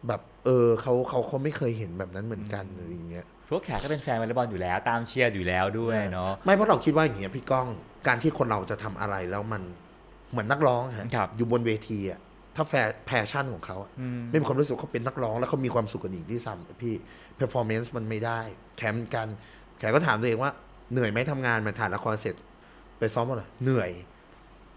[0.07, 7.67] แบบเออเขาเขาเขาไม่เคยเห็นแบบนั้นเหมือนกันอะไรอย่างเงี้ยพวกแขกก็เป็นแฟนวอลเลย์บอลอยู่แล้ว ตามเชียร์อยู่แล้วด้วยเนาะไม่เพราะเราคิดว่าอย่างเงี้ยพี่ก้อง
[8.07, 9.61] การที่คนเราจะทำอะไรแล้วมัน
[10.31, 12.19] เหมือนนักร้องฮะครับอยู่บนเวทีอะ
[12.55, 16.93] ถ้า passion ของเขาอะอืมไม่มีความรู้สึกเขาเป็นนักร้อง แล้วเขามีความสุขกับสิ่งที่ทำพี่
[17.39, 18.39] performance มันไม่ได้
[18.77, 19.27] แขเหมือนกัน
[19.79, 20.51] แขก็ถามตัวเองว่า
[20.91, 22.35] เหนื่อยไหมทำงานมาถ่ายละครเสร็จ
[22.99, 23.91] ไปซ้อมมาเลยเหนื่อย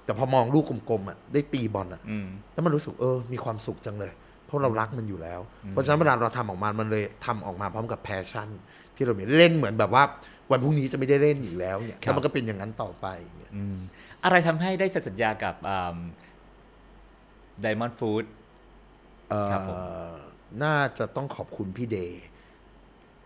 [0.04, 4.21] แต่พอมองลูกกลมๆอะได้ตีบอลอะอืมแล้วมันรู้สึกเออมีความสุขจังเลยเพ
[4.52, 5.40] ราะเรารักมันอยู่แล้ว
[5.70, 8.48] เพราะฉะนั้นเวลาเราทำออกมา มันเลยทำออกมาพร้อมกับ passion
[8.96, 10.02] ที่เรามีเล่นเหมือนแบบว่า
[10.50, 13.06] วันพรุ่งนี้จะไม่ได้เล่นอีกแล้วเนี่ยครับแล้วมันก็เป็นอย่างนั้นต่อไป
[13.38, 13.76] เนี่ยอืม
[14.24, 15.54] อะไรทำให้ได้เซ็นสัญญากับ
[17.60, 18.24] Diamond Food
[19.30, 19.78] เอ่อครับผม
[20.62, 22.22] น่าจะต้องขอบคุณพี่เดย์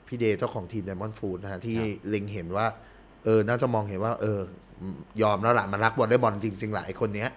[0.06, 2.66] พี่เดย์เจ้าของทีม Diamond Food นะฮะที่เล็งเห็นว่า
[3.24, 4.40] เออ น่าจะมองเห็นว่า เออ
[5.22, 7.30] ยอมแล้วล่ะมันรักบอลได้บอลจริง ๆ หลายคนเนี้ย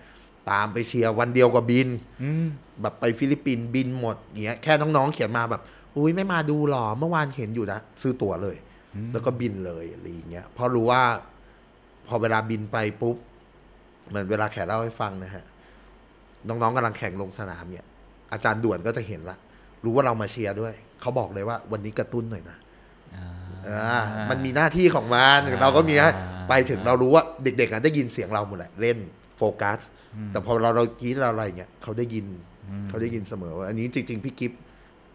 [0.51, 1.87] ตามไปเชียร์วันเดียวกับบิน
[2.23, 2.45] อืม
[2.81, 4.15] แบบไปฟิลิปปินส์บินหมด
[4.45, 5.61] เงี้ยแค่น้องๆเขียนมาแบบ
[5.95, 8.55] อุ้ยไม่มาดูหรอเมื่อวานเห็นอยู่นะซื้อตั๋วเลย
[9.11, 11.01] แล้วก็บินเลยอะไรอย่างเงี้ยเพราะรู้ว่า
[12.07, 13.17] พอเวลาบินไปปุ๊บ
[14.09, 15.45] เหมือนเวลาแขกเล่าให้ฟังนะฮะ
[16.47, 17.85] น้องๆกำลังแข่งลงสนามเนี่ย
[18.33, 19.37] อาจารย์ด่วนก็จะเห็นละ
[19.83, 22.57] รู้ว่าเรามาเชียร์ด้วย เขาบอกเลยว่าวันนี้กระตุ้นหน่อยนะ
[23.15, 23.27] อ่า
[23.69, 28.97] อ่ามันมีหน้าที่ของมันอ่าเราก็มีให้อ่าไปถึงเรารู้ว่าเด็กๆอะได้ยินเสียงเราหมดแหละเล่น
[29.39, 29.79] โฟกัส
[30.31, 32.25] แต่พอเราเรากรีดเราอะไรเงี้ยเขาได้ยิน
[32.89, 34.59] เขาได้ยินเสมอว่าอันนี้จริง ๆ พี่กิฟต์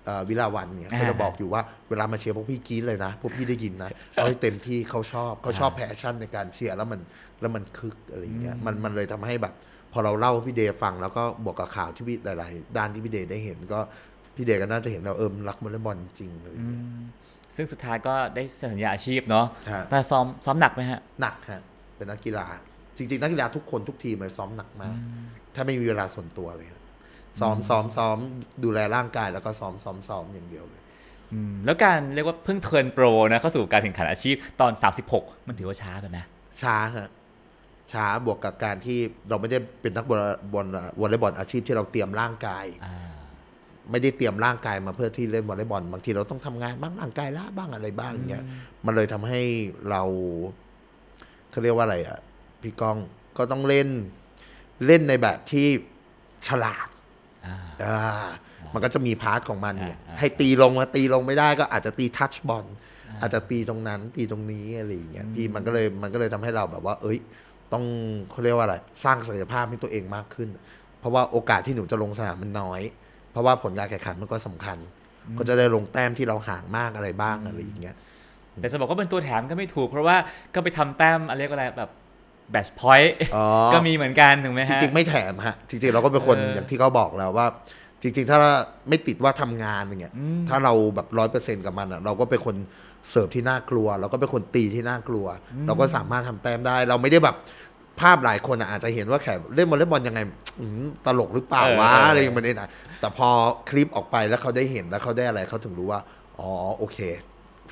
[0.04, 7.00] เอ่อวิลาวันเนี่ยอ่าเขาจะบอกอยู่ว่าเวลามาเชียร์พวกพี่กรีดเลยนะ พวกพี่ได้ยินนะเอาให้เต็มที่เขาชอบเขาชอบ passion ในการเชียร์แล้วมัน
[7.40, 9.54] แล้วมันคึกอะไรเงี้ยมันมันเลยทำให้แบบ
[9.92, 13.80] พอเราเล่าให้พี่เดย์ฟังแล้วก็บวกกับข่าวที่พี่หลาย ๆ ด้านที่พี่เดย์ได้เห็นก็
[14.36, 16.82] พี่เดย์ก็น่าจะเห็นเราเออมันรักวอลเลย์บอลจริงๆอะไรเงี้ย
[17.56, 21.62] ซึ่งสุดท้ายก็ได้เซ็นสัญญาอาชีพเนาะฮะแต่ซ้อมซ้อมหนักไหมฮะ หนักฮะ
[21.96, 22.46] เป็นนักกีฬา
[22.96, 24.96] จริงๆ นักกีฬาทุกคนทุกทีมเลยซ้อมหนักมาก
[25.54, 26.82] ถ้าไม่มีเวลาส่วนตัวเลยฮะ
[27.40, 28.16] ซ้อมซ้อมซ้อม
[28.64, 30.82] ดูแลร่างกายแล้วก็ซ้อมซ้อมซ้อมอย่างเดียวเลย
[31.32, 34.72] อืมแล้วการเรียกว่าเพิ่งเทิร์นโปรนะเข้าสู่การแข่งขันอาชีพตอน
[35.10, 36.18] 36 มันถือว่าช้าไปไหม
[36.62, 37.10] ช้าฮะ
[37.92, 40.20] ช้าบวกกับการที่เราไม่ได้เป็นนักบอล
[40.52, 40.66] บอล
[41.00, 42.96] วอลเลย์บอลอาชีพที่เราเตรียมร่างกายอ่า
[43.90, 48.44] ไม่ได้เตรียมร่างกายมาเพื่อที่เล่นวอลเลย์บอลบางทีเราต้องทำงานบ้างร่างกายล้าบ้างอะไรบ้างอย่างเงี้ย
[48.86, 49.40] มันเลยทำให้
[49.90, 50.02] เรา
[51.50, 52.18] เขาเรียกว่าอะไรอะ
[52.64, 52.98] พี่ก้อง
[53.38, 53.88] ก็ต้องเล่น
[54.86, 55.66] เล่นในแบบที่
[56.46, 56.88] ฉลาด
[57.46, 58.26] อ่าอ่า
[58.74, 62.64] มันก็จะมีพาร์ทของมันเนี่ยอ่าให้ตีลงมาตีลงไม่ได้ก็อาจจะตีทัชบอล
[63.20, 67.18] อาจจะตีตรงนั้นตีตรงนี้อะไรอย่างเงี้ยพี่มันก็เลยมันก็เลยทำให้เราแบบว่า เอ้ย
[67.72, 67.84] ต้อง
[68.30, 70.48] เขาเรียกว่าอะไรสร้างศักยภาพให้ตัวเองมากขึ้น
[71.00, 72.80] เพราะว่าโอกาสที่หนูจะลงสนามมันน้อย
[73.30, 74.78] เพราะว่าผลการแข่งขันมันก็สำคัญ
[75.38, 77.96] ก็จะได้ลงแต้มที่เราห่างมากอะไรบ้างอะไรอย่างเงี้ย
[78.56, 80.16] แต่จะบอกว่าเป็นตัวแถมก็ไม่ถูกเพราะว่า
[80.54, 81.90] ก็ไปทำแต้มอะไรก็อะไรแบบ
[82.50, 87.46] แบชพอยต์อ๋อก็มีเหมือนกันถูกไหมจฮะริง ๆ ไม่แถมฮะ จริง ๆ เราก็เป็นคนเออออย่างที่เขาบอกแล้วว่า
[88.02, 88.38] จริง ๆ ถ้า
[88.88, 90.14] ไม่ติดว่าทำงานอย่างเงี้ย
[90.48, 92.56] ถ้าเราแบบร้อยเปอร์เซ็นกับมันอะเราก็เป็นคน
[93.10, 95.26] เสิร์ฟที่น่ากลัว เราก็เป็นคนตีที่น่ากลัว
[95.66, 97.36] เราก็สามารถทำแต้มได้ เราไม่ได้แบบ
[98.00, 100.20] ภาพหลายคนอะอาจจะเห็นว่าแขกเล่นวอลเลย์บอลยังไง
[100.60, 102.68] อืมตลกหรือเปล่าวะอะไรอย่างเงี้ยนะ
[103.00, 103.28] แต่พอ
[103.70, 106.00] คลิปออกไปแล้วเขาได้เห็นแล้วเขาได้อะไรเขาถึงรู้ว่า
[106.38, 106.98] อ๋อโอเค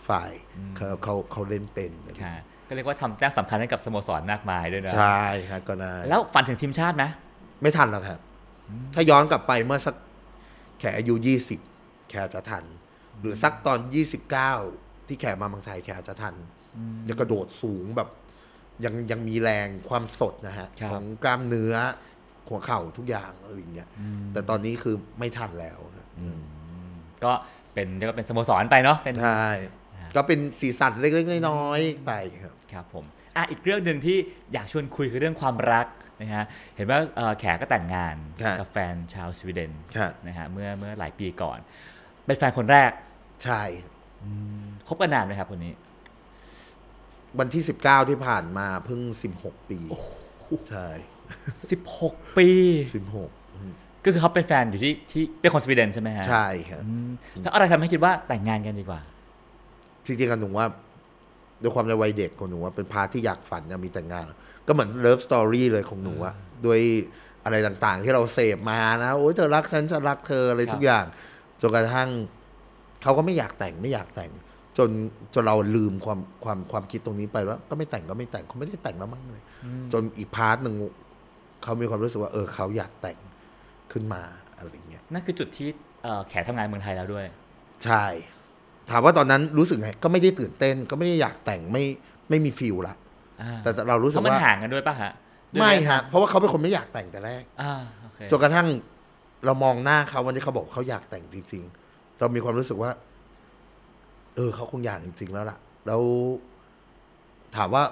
[0.09, 0.31] ฝ่าย
[0.77, 1.91] เขาเขาเขาเล่นเป็น
[2.23, 2.35] ค่ะ
[2.73, 7.05] ก็เรียกว่าทำแต้มสำคัญให้กับสโมสรมากมายด้วยนะ ใช่ครับก็ได้แล้วฝันถึงทีมชาติไหม
[7.62, 8.20] ไม่ทันแล้วครับ
[8.95, 9.95] ถ้าย้อนกลับไปเมื่อสัก
[10.79, 11.61] แขอายุยี่สิบ
[12.11, 12.64] แขจะทัน
[13.20, 14.53] หรือสักตอนยี่สิบเก้า
[15.09, 16.35] ที่แขมาเมืองไทยแขจะทัน
[17.09, 18.09] ยังกระโดดสูงแบบ
[18.85, 21.75] ยังยังมีแรงความสดนะฮะครับ ของกล้ามเนื้อ
[22.49, 23.89] หัวเข่าทุกอย่างอะไรอย่างเงี้ย
[24.33, 26.07] แต่ตอนนี้คือไม่ทันแล้วครับ
[27.25, 27.33] ก็
[27.75, 29.47] เป็นเรียกว่าเป็นสโมสรไปเนาะเป็น ใช่
[30.17, 33.05] ก็เป็นสีสันเล็กๆน้อยๆไปครับครับผม
[33.37, 34.17] อะอีกเรื่องหนึ่งที่
[34.53, 35.87] อยากชวนคุยคือเรื่องความรัก
[36.21, 36.45] นะฮะ
[36.77, 41.59] เห็นว่าเอ่อแขกก็แต่งงานครับกับแฟนชาวสวีเดนครับนะฮะเมื่อเมื่อหลายปีก่อน
[42.27, 42.91] เป็นแฟนคนแรก
[43.45, 43.63] ใช่
[44.89, 45.73] คบกันนานไหมครับคนนี้
[47.39, 49.79] วันที่สิบเก้าที่ผ่านมาเพิ่งสิบหกปี
[50.71, 50.89] ใช่
[51.63, 52.49] 16 ปี
[52.97, 53.31] สิบหก
[54.05, 57.09] ก็คือเขาเป็นแฟนอยู่ที่ที่เป็นคนสวีเดนใช่ไหมฮะใช่ครับอืม
[57.43, 59.01] แล้วอะไรทำให้คิดว่าแต่งงานกันดีกว่า
[60.07, 60.67] จริงๆอะหนูว่า
[61.63, 64.25] ด้วยความในวัยเด็กของหนูว่าเป็น part ที่อยากฝันจะมีแต่งงาน
[64.67, 66.35] ก็เหมือน love story เลยของหนูอะ
[66.67, 66.81] ด้วย
[67.45, 71.05] อะไรต่างๆ ที่เราเสพมานะโอ้ยเธอรักฉันฉันรักเธออะไรครับทุกอย่าง
[71.61, 72.09] จนกระทั่ง
[73.03, 74.31] เขาก็ไม่อยากแต่งไม่อยากแต่ง
[74.79, 74.91] จน
[75.35, 79.43] จนเราลืมความความความคิดตรงนี้ไปแล้ว ก็ไม่แต่งก็ไม่แต่งเขาไม่ได้แต่งแล้วมั้งเลย
[79.93, 80.75] จนอีก part หนึ่ง
[81.63, 83.19] เขามีความรู้สึกว่า เออเขาอยากแต่ง
[83.93, 84.23] ขึ้นมา
[84.57, 85.69] อะไรอย่างเงี้ยนั่นคือจุดที่
[86.03, 87.27] เอ่อแขทำงานเมืองไทยแล้วด้วย
[87.85, 88.05] ใช่
[88.91, 91.85] ถามว่าตอนนั้นรู้สึกไงก็ไม่ได้ตื่นเต้น ก็ไม่ได้อยากแต่งไม่
[92.28, 92.95] ไม่มี feel ละ
[93.43, 95.12] อ่าแต่เรารู้สึกว่าเพราะมันห่างกันด้วยป่ะฮะ
[95.55, 98.66] ด้วยหไม่ฮะเพราะว่าเขาเป็นคนไม่อยากแต่งแต่แรกอ่าโอเคจนกระทั่ง
[99.47, 102.91] เรามองหน้าเขาวันที่เขาบอกเขาอยากแต่งจริงๆเรามีความรู้สึกว่า
[104.37, 106.03] เออเขาคงอยากจริง ๆ แล้วล่ะ แล้ว
[107.57, 107.83] ถามว่า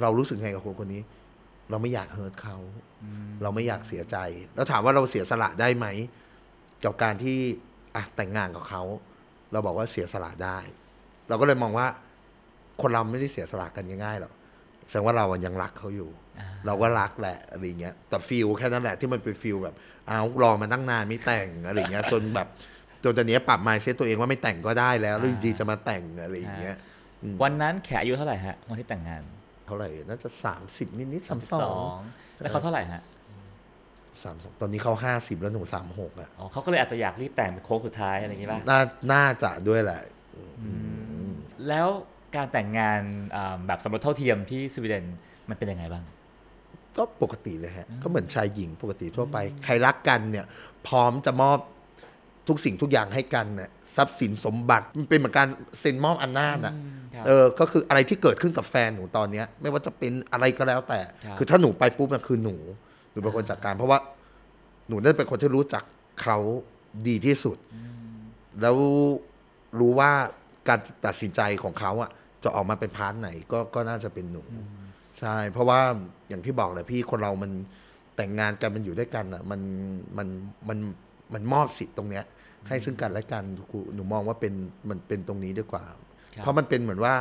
[0.00, 1.02] เรารู้สึกไงกับคนคนนี้
[1.70, 2.56] เราไม่อยากเฮิร์ตเขา
[3.42, 4.16] เราไม่อยากเสียใจ
[4.54, 5.86] แล้วถามว่าเราเสียสละได้ไหม
[6.84, 7.36] กับการที่
[7.96, 8.82] อะแต่งงานกับเขา
[9.52, 10.58] เราบอกว่าเสียสละได้
[11.28, 11.86] เราก็เลยมองว่า
[12.80, 14.32] คนเราไม่ได้เสียสละกันง่ายๆหรอก
[14.88, 19.74] แสดงว่าเรายังรักเขาอยู่อ่าเราก็รักแหละอะไรเงี้ยแต่ feel แค่นั้นแหละที่มันเป็น feel แบบ
[20.06, 22.48] เอารอมาตั้งนานไม่แต่งอะไรเงี้ยจนแบบ
[23.04, 26.76] จนตอนนี้ปรับ mindset ตัวเองว่าไม่แต่งก็ได้แล้วแล้วอยู่ดีจะมาแต่งอะไรอย่างเงี้ย
[27.42, 29.22] วันนั้นแขอายุเท่าไหร่ฮะวันที่แต่งงาน
[29.66, 32.00] เท่าไหร่น่าจะสามสิบนิดๆสามสสอองง
[32.40, 33.02] แล้วเขาเท่าไหร่ฮะ
[34.22, 38.80] สามสองตอนนี้เขาห้าสิบแล้วหนูสามหกอะอ๋อเขาก็เลยอาจจะอยากรีบแต่งเป็นโค้งสุดท้ายอะไรอย่างงี้ป่ะน่า
[39.12, 40.02] น่าจะด้วยแหละ
[41.68, 41.88] แล้ว
[42.36, 43.00] การแต่งงาน
[43.36, 45.04] อ่าแบบสมรสเท่าเทียมที่สวีเดน
[45.48, 46.04] มันเป็นยังไงบ้าง
[46.98, 50.46] ก็ปกติเลยฮะ ก็เหมือนชายหญิงปกติทั่วไป ใครรักกันเนี่ย
[50.86, 51.58] พร้อมจะมอบ
[52.48, 55.48] ทุกสิ่งทุกอย่างให้กันเนี่ยทรัพย์สินสมบัติมันเป็นเหมือนการ
[55.80, 56.74] เซ็นมอบอำนาจอะ
[57.14, 62.56] ครับเออก็คืออะไรที่เกิดขึ้นกับแฟนหนูตอนเนี้ย ไม่ว่าจะเป็นอะไรก็แล้วแต่ครับคือถ้าหนูไปปุ๊บมันคือหนู
[63.10, 63.98] หนูเป็นคนจัดการ เพราะว่า
[64.88, 65.84] หนูนั่นเป็นคนที่รู้จัก
[66.22, 66.38] เขา
[67.08, 67.56] ดีที่สุด
[68.60, 68.76] แล้ว
[69.78, 70.10] รู้ว่า
[70.68, 72.10] การตัดสินใจของเขาอะ
[72.42, 74.42] จะออกมาเป็น part ไหนก็ก็น่าจะเป็นหนู
[75.18, 75.80] ใช่ เพราะว่า
[76.28, 77.50] อย่างที่บอกแหละพี่คนเรามัน
[78.16, 79.60] แต่งงานกันมันอยู่ด้วยกันอะ มัน
[80.18, 80.28] มัน
[80.68, 80.78] มัน
[81.34, 82.24] มันมอบสิทธิ์ตรงเนี้ย
[82.68, 84.54] ให้ซึ่งกันและกันครูหนูมองว่าเป็น
[84.88, 86.00] มันเป็นตรงนี้ดีกว่าครับ
[86.38, 87.14] เพราะมันเป็นเหมือนว่า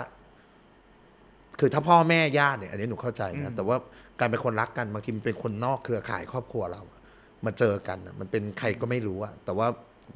[1.59, 3.77] คือถ้าพ่อแม่ญาติเนี่ยอันนี้หนูเข้าใจนะแต่ว่า
[4.19, 6.99] การเป็นคนรักกันบางทีมันเป็นคนนอกเครือข่ายครอบครัวเราอะ
[7.45, 9.67] มาเจอกันอะมันเป็นใครก็ไม่รู้อะแต่ว่า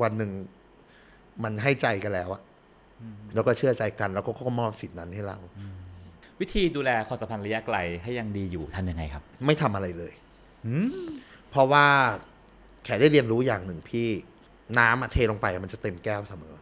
[0.01, 0.31] วันหนึ่ง
[1.43, 2.41] มันให้ใจกันแล้วอะ
[3.33, 5.37] แล้วก็เชื่อใจกัน แล้วก็ก็มอบสิทธินั้นให้เรา
[6.41, 10.13] วิธีดูแลความสัมพันธ์ระยะไกลให้ยังดีอยู่ทำยังไงครับ ไม่ทำอะไรเลย
[11.49, 11.85] เพราะว่า
[12.83, 14.07] แขกได้เรียนรู้อย่างหนึ่งพี่
[14.79, 16.55] น้ำอะเทลงไปอะมันจะเต็มแก้วเสมอ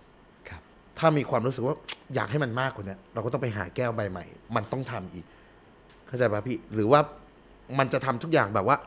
[0.49, 0.61] ครับ
[0.97, 1.75] ถ้ามีความรู้สึกว่า
[2.15, 4.25] อยากให้มันมากกว่านี้เราก็ต้องไปหาแก้วใบใหม่
[4.55, 5.25] มันต้องทำอีก
[6.07, 6.99] เข้าใจป่ะพี่ หรือว่า
[7.79, 8.77] มันจะทำทุกอย่างแบบว่า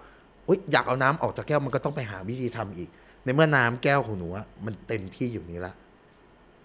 [0.49, 2.89] อุ๊ยอยากเอาน้ำออกจากแก้วมันก็ต้องไปหาวิธีทำอีก
[3.24, 5.72] ในเมื่อน้ำแก้วของหนูอะมันเต็มที่อยู่นี้ละ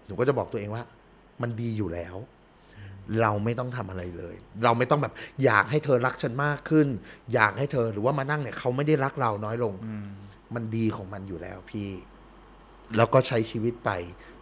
[0.06, 0.84] หนูก็จะบอกตัวเองว่า
[1.42, 2.16] มันดีอยู่แล้ว
[3.20, 5.14] เราไม่ต้องทำอะไรเลย เราไม่ต้องแบบ
[5.44, 6.88] อยากให้เธอรักฉันมากขึ้น
[7.34, 9.74] อยากให้เธอหรือว่ามานั่งเนี่ยเขาไม่ได้รักเราน้อยลง
[10.54, 11.88] มันดีของมันอยู่แล้วพี่
[12.96, 13.90] แล้วก็ใช้ชีวิตไป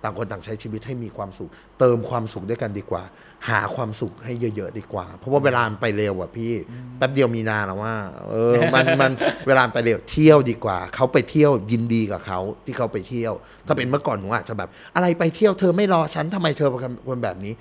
[0.03, 3.03] ต่างคนต่างใช้ชีวิตให้มีความสุข เติมความสุขด้วยกันดีกว่า
[3.49, 6.53] หาความสุขให้เยอะๆดีกว่า เพราะว่าเวลามันไปเร็วอะพี่
[6.99, 7.95] แป๊บเดียวมีนาแล้วว่า
[8.29, 9.13] เออมันมัน
[9.47, 13.33] เวลามันไปเร็วเที่ยวดีกว่า เขาไปเที่ยวยินดีกับเขาที่เขาไปเที่ยว
[13.67, 17.53] ถ้าเป็นเมื่อก่อนหนูอาจจะแบบ อะไรไปเที่ยวเธอไม่รอฉันทำไมเธอเป็นคนแบบนี้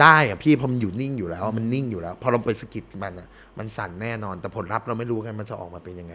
[0.00, 3.28] ได้อะพี่พอมันอยู่นิ่งอยู่แล้วมันนิ่งอยู่แล้ว พอเราไปสะกิดมันอะ
[3.58, 6.14] มันสั่นแน่นอน แต่ผลลัพธ์เราไม่รู้ไงมันจะออกมาเป็นยังไง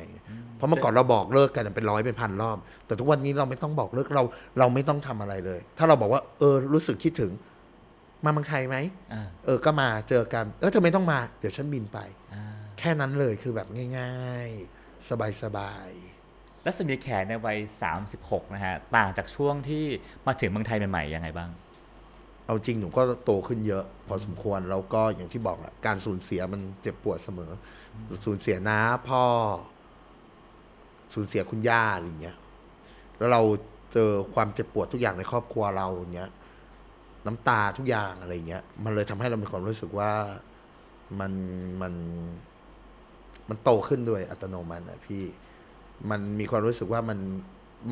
[0.56, 4.24] เพราะเมื่อก่อนเราบอกเลิกกันเป็นร้อยเป็นพันรอบ แต่ทุกวันนี้เราไม่ต้องบอกเลิกเรา
[4.60, 7.32] เราไม่ต้องทำอะไรเลย ถ้าเราบอกว่า เออรู้สึกคิดถึง
[8.24, 8.78] มาเมืองไทยไหม
[9.14, 12.00] อ่าเออก็มาเจอกัน เออทำไมต้องมา เดี๋ยวฉันบินไป
[12.34, 12.44] อ่า
[12.80, 14.50] แค่นั้นเลยคือแบบง่าย
[14.80, 15.10] ๆ
[15.44, 17.58] สบายๆรัศมีแขในวัย
[18.06, 19.86] 36 นะฮะต่างจากช่วงที่
[20.28, 21.50] มาถึงเมืองไทยใหม่ๆยังไงบ้าง
[22.48, 27.52] เอาจริงหนูก็โตขึ้นเยอะ พอสมควรแล้วก็อย่างที่บอกแหละการสูญเสียมันเจ็บปวดเสมอ
[28.26, 29.24] สูญเสียน้าพ่อ
[31.14, 32.38] สูญเสียคุณย่าอะไรเงี้ย
[33.18, 33.42] แล้วเรา
[33.94, 36.30] เจอความเจ็บปวดทุกอย่างในครอบครัวเราเงี้ย
[37.26, 40.12] น้ำตาทุกอย่างอะไรเงี้ย มันเลยทำให้เรามีความรู้สึกว่า
[41.20, 41.32] มัน
[41.82, 41.94] มัน
[43.50, 45.24] มันโตขึ้นด้วยอัตโนมัติอะพี่
[46.10, 47.20] มันมีความรู้สึกว่ามัน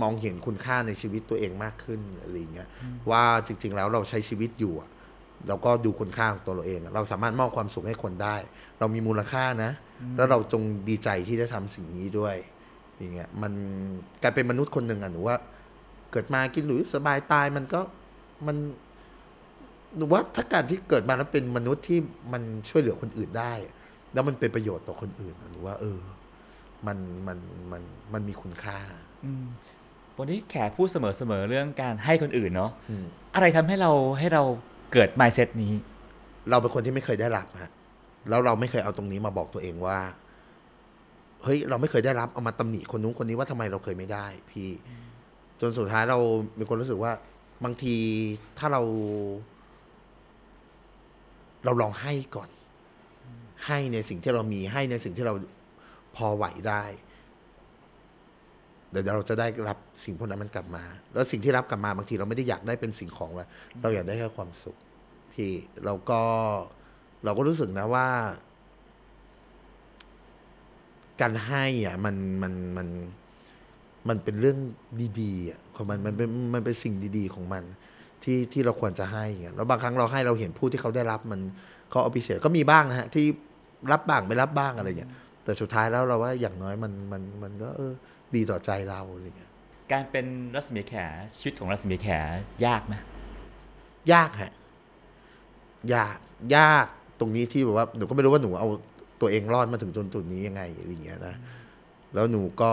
[0.01, 2.67] มองเห็นคุณค่าในชีวิตตัวเองมากขึ้นอะไรอย่างเงี้ย
[3.11, 4.89] ว่าจริง ๆ แล้วเราใช้ชีวิตอยู่อะ
[5.47, 8.35] เราก็ดูคุณค่าของตัวเราเองอะเราสามารถมอบความสุขให้คนได้
[8.79, 9.71] เรามีมูลค่านะ
[10.17, 12.35] แล้วเราจงดีใจที่ได้ทำสิ่งนี้ด้วย
[12.99, 13.53] อย่างเงี้ยมัน
[14.21, 15.37] กลายเป็นมนุษย์คนหนึ่งอะหนูว่า
[16.11, 17.81] เกิดมากินหรือสบายตายมันก็
[18.47, 18.57] มัน
[19.97, 21.99] หนูว่าถ้าการที่เกิดมาแล้วเป็นมนุษย์ที่
[22.33, 23.53] มันช่วยเหลือคนอื่นได้
[24.13, 25.99] แล้วมันเป็นประโยชน์ต่อคนอื่นอะหนูว่า เออ
[26.87, 27.37] มันมัน
[27.71, 27.83] มัน
[28.13, 28.77] มันมีคุณค่า
[30.17, 30.97] วันนี้แขพูดเส
[31.29, 33.05] มอๆเรื่องการให้คนอื่นเนาะอืม
[33.35, 34.43] อะไรทำให้เราให้เรา
[34.93, 35.73] เกิด mindset นี้
[36.49, 37.71] เราเป็นคนที่ไม่เคยได้รับฮะ
[38.29, 39.99] แล้วเราไม่เคยเอาตรงนี้มาบอกตัวเองว่า
[41.43, 44.69] เฮ้ย เราไม่เคยได้รับเอามาตำหนิคนนู้นคนนี้ว่าทำไมเราเคยไม่ได้ พี่
[45.61, 46.19] จนสุดท้ายเรา
[46.59, 47.11] มีคนรู้สึกว่า
[47.63, 47.95] บางที
[48.57, 48.81] ถ้าเรา
[51.65, 52.49] เราลองให้ก่อน
[53.65, 55.33] ให้ในสิ่งที่เรามีให้ในสิ่งที่เรา
[56.15, 60.83] พอไหวได้เดี๋ยวเราจะได้รับสิ่งพวกนั้นมันกลับมา
[61.13, 63.47] แล้วสิ่งที่รับกลับมาบางทีเราไม่ได้อยากได้เป็นสิ่งของแล้ว
[63.81, 64.75] เราอยากได้แค่ความสุข
[65.33, 65.51] พี่
[65.85, 66.21] เราก็
[67.25, 68.07] เราก็รู้สึกนะว่า
[71.21, 72.87] การให้อะมันมันมัน
[74.09, 74.57] มันเป็นเรื่อง
[75.21, 77.63] ดีๆอะของมันมันเป็นมันเป็นสิ่งดีๆของมัน
[78.23, 81.41] ที่ที่เราควรจะให้อะแล้วบางครั้งเราให้เราเห็นผู้ที่เขาได้รับมัน
[81.89, 83.25] เขาเอาพิเศษก็มีบ้างนะฮะที่
[83.91, 85.11] รับบ้างไม่รับบ้างอะไรเงี้ย
[85.43, 87.93] แต่สุดท้ายแล้วเราว่าอย่างน้อยมันมันมันก็เออ
[88.35, 89.51] ดีต่อใจเราอะไรเงี้ย
[89.91, 90.93] การเป็นรัศมีแข
[91.37, 92.07] ชีวิตของรัศมีแข
[92.65, 92.95] ยากไหม
[94.13, 94.53] ยากฮะ
[95.93, 96.17] ยาก
[96.55, 96.87] ยาก
[97.19, 98.67] ตรงนี้ที่แบบว่าหนูก็ไม่รู้ว่าหนูเอา
[99.21, 101.35] ตัวเองรอดมาถึงจนจุดนี้ยังไงอะไรอย่างเงี้ยนะ
[102.13, 102.71] แล้วหนูก็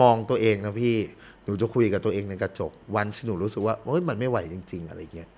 [0.00, 0.96] มองตัวเองนะพี่
[1.44, 5.28] หนูจะคุยกับตัวเองในกระจก วันที่หนูรู้สึกว่าเฮ้ยมันไม่ไหวจริง ๆ อะไรเงี้ย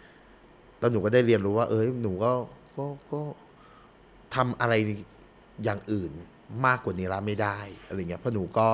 [0.78, 2.32] แล้วหนูก็ได้เรียนรู้ว่า เอ้ยหนูก็
[2.76, 3.20] ก็ก็
[4.34, 4.74] ทำอะไร
[5.64, 6.10] อย่างอื่น
[6.66, 8.68] มากกว่านี้ละไม่ได้อะไรเงี้ยเพราะหนูก็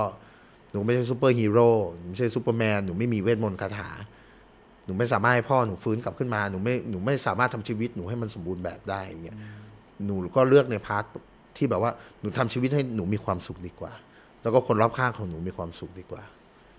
[0.73, 3.91] หนูไม่ใช่ซูเปอร์ฮีโร่หนูไม่ใช่ซูเปอร์แมนหนูไม่มีเวทมนต์คาถา
[4.85, 9.37] หนูไม่สามารถให้พ่อหนูฟื้นกลับขึ้นมาหนูไม่หนูไม่สามารถทำชีวิตหนูให้มันสมบูรณ์แบบได้อย่างเงี้ย
[10.07, 11.05] หนูก็เลือกใน part
[11.57, 13.93] ที่แบบว่าหนูทำชีวิตให้หนูมีความสุขดีกว่า
[14.43, 16.23] แล้วก็คนรอบข้างของหนูมีความสุขดีกว่า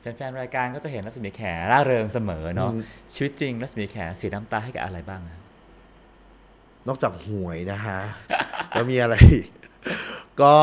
[0.01, 1.41] แฟนๆรายการก็จะเห็นรัศมีแข
[1.71, 2.81] ร่าเริงเสมอเนาะอืม
[3.13, 5.39] ชีวิตจริงรัศมีแขเสียน้ำตาให้กับอะไรบ้างอะ
[6.87, 7.99] นอกจากหวยนะฮะ
[8.69, 9.41] แล้วมีอะไรอี
[10.41, 10.55] ก็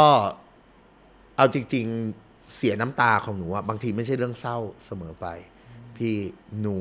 [1.37, 1.87] เอาจริง
[2.19, 4.57] ๆ เสียน้ำตาของหนูอะบางทีไม่ใช่เรื่องเศร้า
[4.87, 5.27] เสมอไป
[5.97, 6.15] พี่
[6.61, 6.79] หนู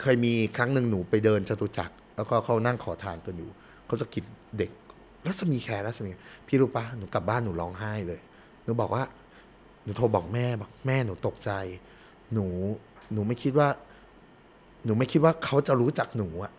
[0.00, 3.50] เคยมีครั้งหนึ่งหนูไปเดินจตุจักร แล้วก็เขานั่งขอทานกันอยู่
[3.86, 4.24] เขาจะกิด
[4.58, 4.70] เด็ก
[5.26, 6.10] รัศมีแคร์รัศมี
[6.46, 8.20] พี่รู้ปะหนูกลับบ้านหนูร้องไห้เลย
[8.64, 9.04] หนูบอกว่า
[9.82, 11.50] หนูโทรบอกแม่บอกแม่หนูตกใจ
[12.32, 12.46] หนู
[13.12, 13.68] หนูไม่คิดว่า
[14.84, 16.52] หนูไม่คิดว่าเขาจะรู้จักหนูอะ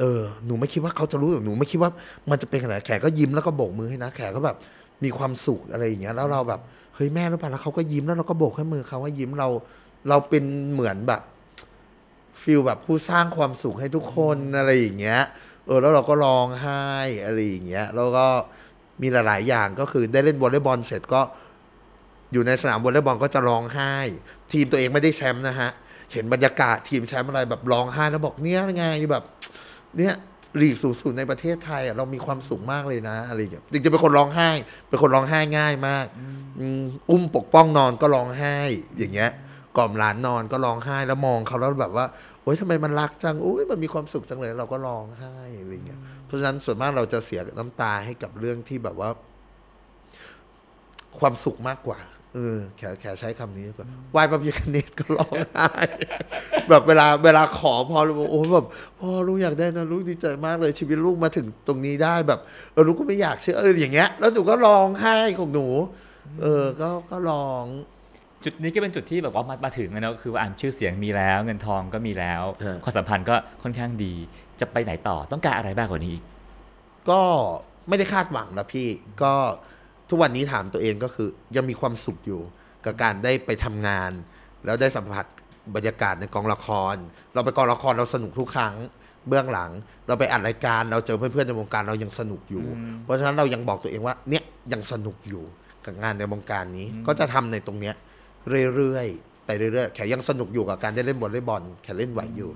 [0.00, 1.90] เออหนูไม่คิดว่าเขาจะรู้หนูไม่คิดว่า
[2.30, 4.56] มันจะเป็นขนาดแขกก็ยิ้มแล้วก็โบกมือให้นะแขกก็แบบ
[5.04, 6.60] มีความสุขอะไรอย่างเงี้ยแล้วเราแบบ
[6.94, 9.48] เฮ้ยแม่รู้ป่ะแล้วเขาก็ยิ้มแล้วเราก็โบกให้มือเขาว่ายิ้มเรา
[10.08, 11.22] เราเป็นเหมือนแบบ
[12.42, 15.20] ฟิลแบบผู้สร้างความสุขให้ทุกคนอะไรอย่างเงี้ย
[15.66, 16.84] เออแล้วเราก็ร้องไห้
[17.24, 18.26] อะไรอย่างเงี้ยแล้วก็
[19.02, 21.20] มีหลาย ๆ อย่างก็คือได้เล่นวอลเลย์บอลเสร็จก็
[22.32, 23.94] อยู่ในสนามวอลเลย์บอลก็จะร้องไห้
[24.52, 25.70] ทีมตัวเองไม่ได้แชมป์นะฮะ
[26.12, 29.24] เห็นบรรยากาศทีมแชมป์อะไรแบบร้องไห้แล้วบอกเนี่ยไงแบบ
[29.98, 30.14] เนี่ย
[30.60, 34.50] ลีกสูงสุดในประเทศไทยอะเรามีความสุขมากเลยนะอะไรอย่างเงี้ยจริงๆเป็นคนร้องไห้
[34.88, 36.06] เป็นคนร้องไห้ง่ายมาก
[36.60, 38.56] อืมอุ้มปกป้องนอนก็ร้องไห้
[38.98, 39.30] อย่างเงี้ย
[39.76, 42.06] กล่อมหลานนอนก็ร้องไห้แล้วมองเขาแล้วแบบว่า
[42.42, 49.10] โอ๊ยทำไมมันรักจังโอ๊ยมันมีความสุขจังเลยเราก็ร้องไห้อะไรอย่างเงี้ยเพราะฉะนั้นส่วนมากเราจะเสียน้ำตาให้กับเรื่องที่แบบว่า
[51.18, 51.98] ความสุขมากกว่า
[52.34, 55.70] เออแขแขใช้คำนี้ดีกว่าไหว้พระพิฆเนศก็ร้องไห้
[56.68, 58.66] แบบเวลาเวลาขอพอรู้โอ้แบบ
[58.98, 62.40] พ่อลูกอยากได้นะลูกดีใจมากเลยชีวิตลูกมาถึงตรงนี้ได้แบบ
[62.72, 65.66] เออลูกก็ไม่อยากเชื่อเอออย่างเงี้ยแล้วหนูก็ร้องไห้ของหนู
[66.42, 67.64] เออก็ก็ร้อง
[68.44, 74.14] จุดนี้ก็เป็นจุดที่แบบว่ามามาถึงแล้วเนอะคือว่าอ่านชื่อเสียงมีแล้ว เงินทองก็มีแล้วฮะความสัมพันธ์ก็ค่อนข้างดี
[74.60, 76.24] จะไปไหนต่อต้องการอะไรบ้างกว่านี้อีก
[77.10, 77.22] ก็
[77.88, 78.88] ไม่ได้คาดหวังนะพี่
[79.22, 79.34] ก็
[80.10, 82.40] ทุกวันนี้ถามตัวเองก็คือยังมีความสุขอยู่
[82.84, 84.10] กับการได้ไปทำงาน
[84.64, 85.26] แล้วได้สัมผัส
[85.74, 86.94] บรรยากาศในกองละคร
[87.34, 88.74] เราไปกองละครเราสนุกทุกครั้ง
[89.28, 89.70] เบื้องหลัง
[90.06, 92.64] เราไปอัดรายการเราเจอเพื่อนๆในวงการเรายังสนุกอยู่
[93.04, 95.44] เพราะฉะนั้นเรายังบอกตัวเองว่าเนี่ยยังสนุกอยู่
[95.86, 97.94] กับงานในวงการนี้ก็จะทำในตรงเนี้ย
[98.74, 102.50] เรื่อยๆไปเรื่อยๆแขยังสนุกอยู่กับการได้เล่นบอลเล่นบอลแขเล่นไหวอยู่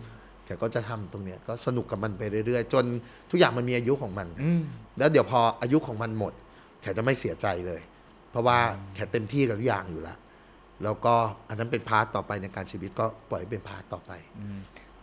[0.44, 2.84] แขก็จะทำตรงเนี้ยก็สนุกกับมันไปเรื่อยๆ จน
[3.30, 4.62] ทุกอย่างมันมีอายุของมันอืม
[4.98, 6.32] แล้วเดี๋ยวพออายุของมันหมด
[6.85, 7.80] แขจะไม่เสียใจเลย
[8.30, 8.59] เพราะว่า
[8.95, 10.18] แขเต็มที่กับทุกอย่างอยู่แล้ว
[10.85, 11.14] แล้วก็
[11.49, 14.12] อันนั้นเป็น part ต่อไปในการชีวิตก็ปล่อยให้เป็น part ต่อไป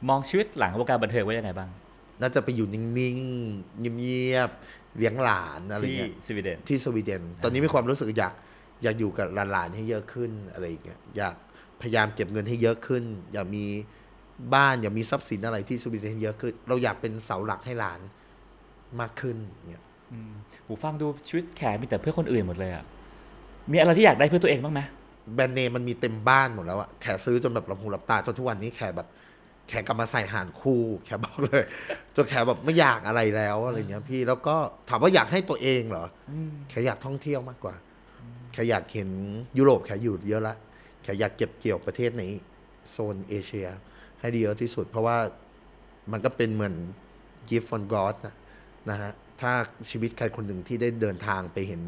[0.09, 1.69] มองชีวิตหลังวงการบันเทิงไว้ยังไงบ้าง
[2.21, 2.83] น่าจะไปอยู่นิ่
[3.15, 8.33] งๆเงียบๆเลี้ยงหลานอะไรที่เงี้ยสวีเดนที่สวีเดน ตอนนี้มีความรู้สึกอยาก
[8.83, 11.35] อยากอยู่กับหลานๆให้เยอะขึ้นอะไรอย่างเงี้ยอยาก
[11.81, 13.03] พยายามเก็บเงินให้เยอะขึ้น
[13.33, 13.63] อยากมี
[14.53, 17.99] บ้านอยากมีทรัพย์สินอะไรที่สวีเดนให้เยอะขึ้น เราอยากเป็นเสาหลักให้หลาน
[18.99, 19.37] มากขึ้น
[19.69, 19.83] เนี่ย
[20.71, 22.83] หูฟังดูชีวิตแขมีแต่เพื่อคนอื่นหมดเลยอะ
[23.71, 24.81] มีอะไรที่อยากได้เพื่อตัวเองบ้างไหม
[25.33, 29.07] แบรนด์เนมมันมีเต็มบ้านหมดแล้วอะแขซื้อจนแบบลำหูลำตาจนทุกวันนี้แขแบบ
[29.67, 31.63] แขกลับมาใส่หานคู่แขบอกเลย
[32.15, 34.55] จนแขแบบไม่อยากอะไรแล้วอะไรเงี้ยพี่แล้วก็
[34.89, 36.33] ถามว่าอยากให้ตัวเองเหรออ
[36.69, 37.75] แขอยากท่องเที่ยวมากกว่า
[38.53, 39.09] แขอยากเห็น
[39.57, 40.55] ยุโรปแขอยู่เยอะละ
[41.03, 42.23] แขอยากเก็บเกี่ยวประเทศใน
[42.89, 43.67] โซนเอเชีย
[44.19, 45.17] ให้ดีเยอะที่สุด เพราะว่า
[46.11, 46.75] มันก็เป็นเหมือน
[47.49, 48.35] gift from God นะ
[48.89, 49.11] นะฮะ
[49.41, 49.51] ถ้า
[49.89, 51.81] ชีวิตใครคนหนึ่งที่ได้เดินทางไปเห็น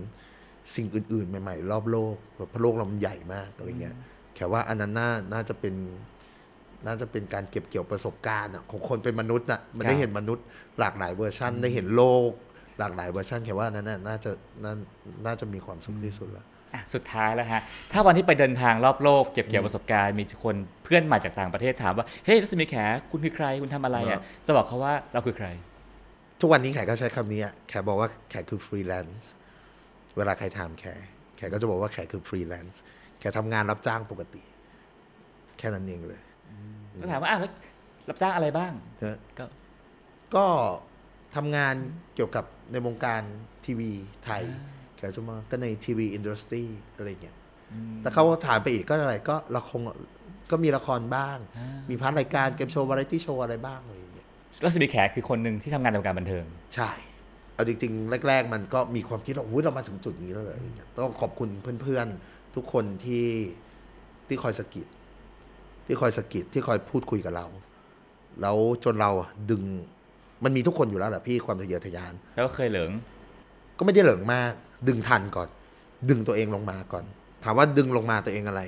[0.75, 3.95] สิ่งอื่น ๆ ใหม่ ๆ รอบโลกแบบเพราะโลกเรามันใหญ่มากอะไรเงี้ย
[4.35, 5.75] แขว่าอันนั้นน่าน่าจะเป็น
[6.85, 10.45] น่าจะเป็นการเก็บเกี่ยวประสบการณ์อะของคนเป็นมนุษย์น่ะมันได้เห็นมนุษย์
[10.79, 12.29] หลากหลายเวอร์ชันได้เห็นโลก
[12.79, 14.31] หลากหลายเวอร์ชันแค่ว่าอันนั้นน่ะน่าจะ
[14.63, 14.73] น่า
[15.25, 22.75] น่าจะมีความสุขที่สุดแล้วอะสุดท้ายแล้วฮะ ถ้าวันที่ไปเดินทางรอบโลกเก็บเกี่ยวประสบการณ์ มีคนเพื่อนมาจากต่างประเทศถามว่า เฮ้ยรัศมีแข
[23.11, 25.47] คุณคือใคร คุณทำอะไรครัอะบจะบอกเขาว่าเราคือใคร
[26.45, 29.31] ทุกวันนี้แขกก็ใช้คำนี้อะแขกบอกว่าแขกคือฟรีแลนซ์
[30.17, 31.01] เวลาใครถามแขก
[31.37, 32.81] แขกก็จะบอกว่าแขกคือฟรีแลนซ์
[33.19, 34.43] แขกทำงานรับจ้างปกติ
[35.57, 36.21] แค่นั้นเองเลย
[37.01, 37.51] ก็ถามว่าอ้าวแล้ว
[38.09, 38.71] รับจ้างอะไรบ้าง
[39.03, 39.45] นะก็
[40.35, 40.45] ก็
[41.35, 41.75] ทำงาน
[42.15, 43.21] เกี่ยวกับในวงการ
[43.65, 43.91] ทีวี
[44.25, 44.43] ไทย
[44.95, 46.63] แขจะมาก็ใน TV industry
[46.95, 47.37] อะไรเงี้ย
[48.01, 49.77] แต่เขาถามไปอีกก็อะไรก็ละคร
[50.51, 51.37] ก็มีละครบ้าง
[51.89, 54.02] มี part รายการเกมโชว์วาไรตี้โชว์อะไรบ้างอะไรอย่างเงี้ย
[54.63, 56.45] รัศมีแขคือคนหนึ่งที่ทำงานในวงการบันเทิง
[56.75, 56.89] ใช่
[57.53, 61.49] เอาจริงๆ แรก ๆ มันก็มีความคิดว่าอุ้ยเรามาถึงจุดนี้แล้วเลยอะไรเงี้ยต้องขอบคุณ
[61.81, 63.27] เพื่อนๆ ทุกคนที่
[64.27, 64.87] ที่คอยสะกิด
[65.85, 67.47] ที่คอยสะกิดที่คอยพูดคุยกับเรา
[68.41, 69.63] แล้วจนเราอะดึง
[70.43, 72.91] มันมีทุกคนอยู่แล้วแหละพี่ความทะเยอทะยาน แล้วก็เคยเหลิง
[73.77, 74.53] ก็ไม่ได้เหลิงมาก
[74.87, 75.49] ดึงทันก่อน
[76.09, 77.05] ดึงตัวเองลงมาก่อน
[77.43, 78.61] ถามว่าดึงลงมาตัวเองอะไร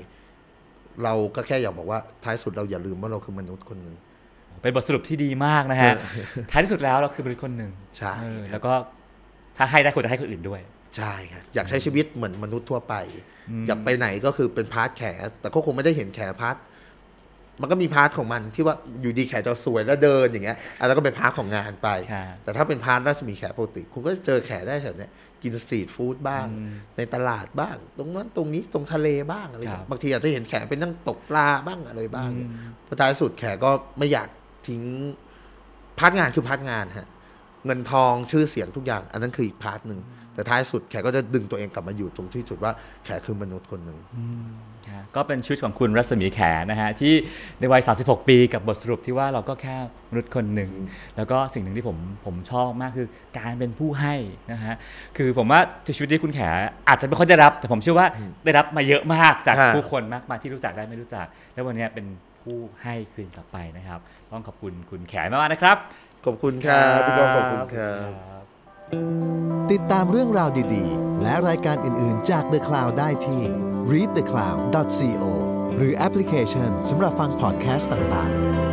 [1.03, 3.95] เราก็แค่อยากบอกว่าท้ายสุดเราอย่าลืมว่าเราคือมนุษย์คนหนึ่ง
[4.62, 5.93] เป็นบทสรุปที่ดีมากนะฮะ
[6.51, 8.74] ท้ายที่สุดแล้วเราคือเป็นคนหนึ่งใช่เออแล้วก็
[9.58, 10.62] ถ้าให้ได้ควรจะให้คนอื่นด้วย
[10.97, 12.95] ใช่ครับอยากใช้ชีวิตเหมือนมนุษย์ทั่วไป
[13.68, 15.03] อยากไปไหนก็คือเป็น part แข
[15.41, 16.55] แต่ก็คงไม่ได้เห็นแข part
[17.62, 25.12] มันก็มี part ของมันที่ว่าอยู่ดีแขจะสวยแล้วเดินอย่างเงี้ยอันนั้นก็เป็น part ของงานไปครับแต่ถ้าเป็น part รัศมีแขปกติ คุณก็จะเจอแขได้แถวเนี้ย
[25.43, 26.45] กินสตรีทฟู้ดบ้าง
[26.97, 32.49] ในตลาดบ้าง ตรงนั้นตรงนี้ตรงทะเลบ้างอะไรครับเงี้ยบางทีอาจจะเห็นแขไปนั่งตกปลาบ้างอะไรบ้างเนี่ย
[32.88, 34.28] พอท้ายสุดแขก็ไม่อยาก
[34.68, 34.84] ทิ้ง
[35.99, 37.07] part งานคือ part งานฮะ
[37.66, 39.99] เงินทองชื่อเสียงทุกอย่าง อันนั้นคืออีก part หนึ่ง
[40.34, 42.72] แต่ท้ายสุดแขก็จะดึงตัวเองกลับมาอยู่ตรงที่จุดว่า
[43.05, 43.97] แขคือมนุษย์คนหนึ่ง
[44.89, 46.39] ครับก็เป็นชีวิตของคุณรัศมีแข
[46.72, 47.13] นะฮะที่
[47.59, 49.76] ในวัย 36 ปีกับบทสรุปที่ว่าเราก็แค่
[50.11, 50.72] มนุษย์คนหนึ่ง
[51.18, 53.07] แล้วก็สิ่งหนึ่งที่ผมผมชอบมากคือ
[53.38, 54.16] การเป็นผู้ให้
[54.51, 54.74] นะฮะ
[55.18, 55.59] คือผมว่า
[55.95, 56.39] ชีวิตที่คุณแข
[56.88, 58.07] อาจจะไม่ค่อยได้รับ แต่ผมเชื่อว่า
[58.45, 62.05] ได้รับมาเยอะมากจากฮะผู้คนมากมายที่รู้จักได้ไม่รู้จัก แล้ววันนี้เป็น
[62.43, 63.99] ผู้ให้คืนกลับไปนะครับ
[64.36, 65.77] ต้องขอบคุณคุณแขมากๆนะครับ
[66.25, 67.93] ขอบคุณครับพี่ก้องขอบคุณครั
[68.41, 68.43] บ
[69.71, 73.41] ติดตามเรื่องราวดีๆ และรายการอื่นๆจาก The Cloud ได้ที่
[73.91, 75.23] readthecloud.co
[75.75, 78.64] หรือแอปพลิเคชันสำหรับฟังพอดแคสต์ต่างๆ